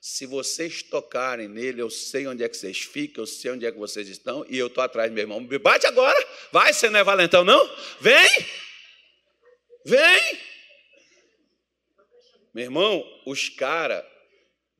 [0.00, 3.72] Se vocês tocarem nele, eu sei onde é que vocês ficam, eu sei onde é
[3.72, 5.44] que vocês estão, e eu estou atrás meu irmão.
[5.44, 7.68] Bate agora, vai, você não é valentão, não?
[8.00, 8.28] Vem!
[9.84, 10.38] Vem!
[12.56, 14.02] Meu irmão, os caras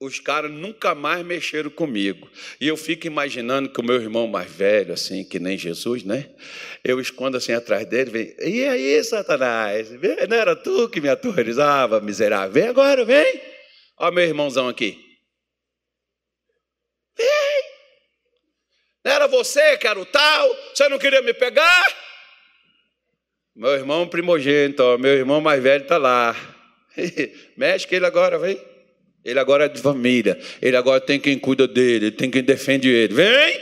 [0.00, 2.30] os caras nunca mais mexeram comigo.
[2.58, 6.34] E eu fico imaginando que o meu irmão mais velho, assim, que nem Jesus, né?
[6.82, 9.90] Eu escondo assim atrás dele, vem, e aí, Satanás?
[9.90, 12.50] Não era tu que me aterrorizava, miserável?
[12.50, 13.42] Vem agora, vem.
[13.98, 14.98] Olha meu irmãozão aqui.
[17.16, 17.62] Vem.
[19.04, 20.48] Não era você que era o tal?
[20.74, 21.86] Você não queria me pegar?
[23.54, 26.55] Meu irmão primogênito, meu irmão mais velho está lá.
[27.56, 28.60] Mexe ele agora, vem.
[29.24, 30.38] Ele agora é de família.
[30.62, 33.14] Ele agora tem quem cuida dele, tem quem defende ele.
[33.14, 33.60] Vem!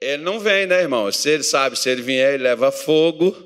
[0.00, 1.10] Ele não vem, né, irmão?
[1.12, 3.36] Se ele sabe, se ele vier, ele leva fogo.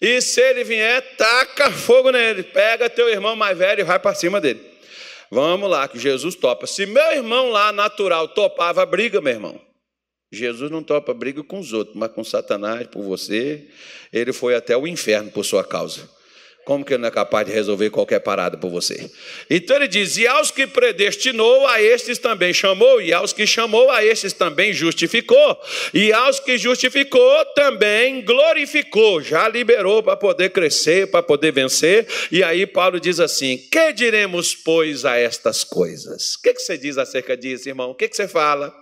[0.00, 2.42] E se ele vier, taca fogo nele.
[2.42, 4.60] Pega teu irmão mais velho e vai para cima dele.
[5.30, 6.66] Vamos lá, que Jesus topa.
[6.66, 9.60] Se meu irmão lá, natural, topava briga, meu irmão.
[10.32, 13.68] Jesus não topa briga com os outros, mas com Satanás, por você.
[14.12, 16.08] Ele foi até o inferno por sua causa.
[16.70, 19.10] Como que ele não é capaz de resolver qualquer parada por você?
[19.50, 23.90] Então ele diz: E aos que predestinou, a estes também chamou, e aos que chamou,
[23.90, 25.60] a estes também justificou,
[25.92, 32.06] e aos que justificou, também glorificou, já liberou para poder crescer, para poder vencer.
[32.30, 36.36] E aí Paulo diz assim: Que diremos, pois, a estas coisas?
[36.36, 37.90] O que, que você diz acerca disso, irmão?
[37.90, 38.72] O que, que você fala?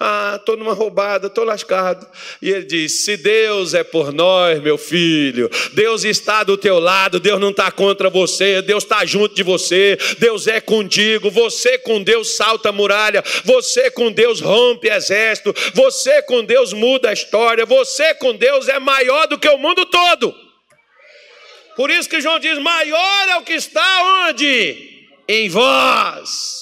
[0.00, 2.06] Ah, estou numa roubada, estou lascado.
[2.40, 7.18] E ele diz: Se Deus é por nós, meu filho, Deus está do teu lado,
[7.18, 11.32] Deus não está contra você, Deus está junto de você, Deus é contigo.
[11.32, 17.10] Você com Deus salta a muralha, você com Deus rompe exército, você com Deus muda
[17.10, 20.32] a história, você com Deus é maior do que o mundo todo.
[21.74, 25.08] Por isso que João diz: Maior é o que está onde?
[25.26, 26.57] Em vós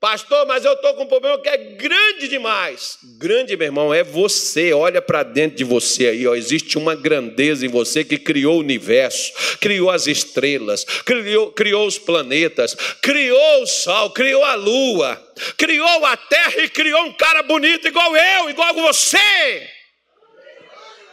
[0.00, 2.98] Pastor, mas eu estou com um problema que é grande demais.
[3.18, 4.72] Grande, meu irmão, é você.
[4.72, 6.24] Olha para dentro de você aí.
[6.24, 6.36] Ó.
[6.36, 11.98] Existe uma grandeza em você que criou o universo, criou as estrelas, criou, criou os
[11.98, 15.20] planetas, criou o sol, criou a lua,
[15.56, 19.77] criou a terra e criou um cara bonito igual eu, igual você.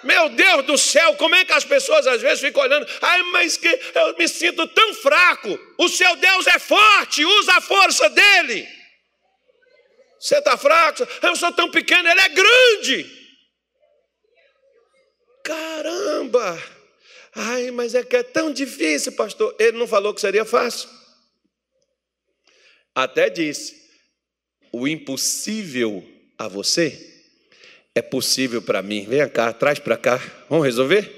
[0.05, 2.85] Meu Deus do céu, como é que as pessoas às vezes ficam olhando?
[3.01, 5.59] Ai, mas que eu me sinto tão fraco.
[5.79, 8.67] O seu Deus é forte, usa a força dele.
[10.19, 11.07] Você está fraco?
[11.23, 13.25] Eu sou tão pequeno, ele é grande.
[15.43, 16.63] Caramba!
[17.33, 19.55] Ai, mas é que é tão difícil, pastor.
[19.57, 20.87] Ele não falou que seria fácil.
[22.93, 23.89] Até disse:
[24.71, 27.14] o impossível a você
[27.95, 29.05] é possível para mim.
[29.07, 30.21] Venha cá, traz para cá.
[30.49, 31.09] Vamos resolver?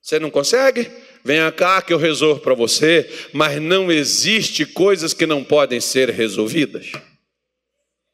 [0.00, 0.90] Você não consegue?
[1.22, 3.08] Venha cá que eu resolvo para você.
[3.32, 6.90] Mas não existe coisas que não podem ser resolvidas.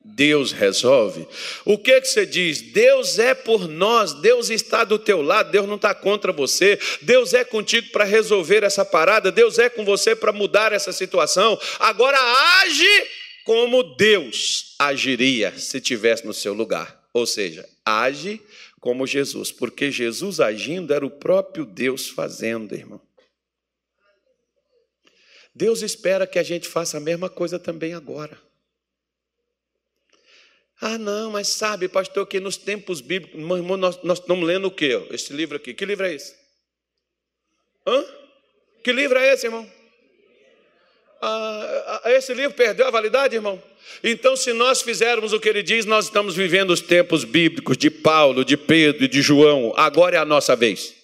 [0.03, 1.27] Deus resolve.
[1.65, 2.61] O que, que você diz?
[2.61, 7.33] Deus é por nós, Deus está do teu lado, Deus não está contra você, Deus
[7.33, 11.59] é contigo para resolver essa parada, Deus é com você para mudar essa situação.
[11.79, 12.19] Agora
[12.63, 13.07] age
[13.45, 17.00] como Deus agiria se tivesse no seu lugar.
[17.13, 18.41] Ou seja, age
[18.81, 23.01] como Jesus, porque Jesus agindo era o próprio Deus fazendo, irmão.
[25.55, 28.41] Deus espera que a gente faça a mesma coisa também agora.
[30.81, 34.69] Ah, não, mas sabe, pastor, que nos tempos bíblicos, meu irmão, nós, nós estamos lendo
[34.69, 35.07] o quê?
[35.11, 35.75] Esse livro aqui.
[35.75, 36.35] Que livro é esse?
[37.87, 38.03] Hã?
[38.83, 39.71] Que livro é esse, irmão?
[41.21, 43.61] Ah, ah, esse livro perdeu a validade, irmão?
[44.03, 47.91] Então, se nós fizermos o que ele diz, nós estamos vivendo os tempos bíblicos de
[47.91, 49.75] Paulo, de Pedro e de João.
[49.77, 51.00] Agora é a nossa vez.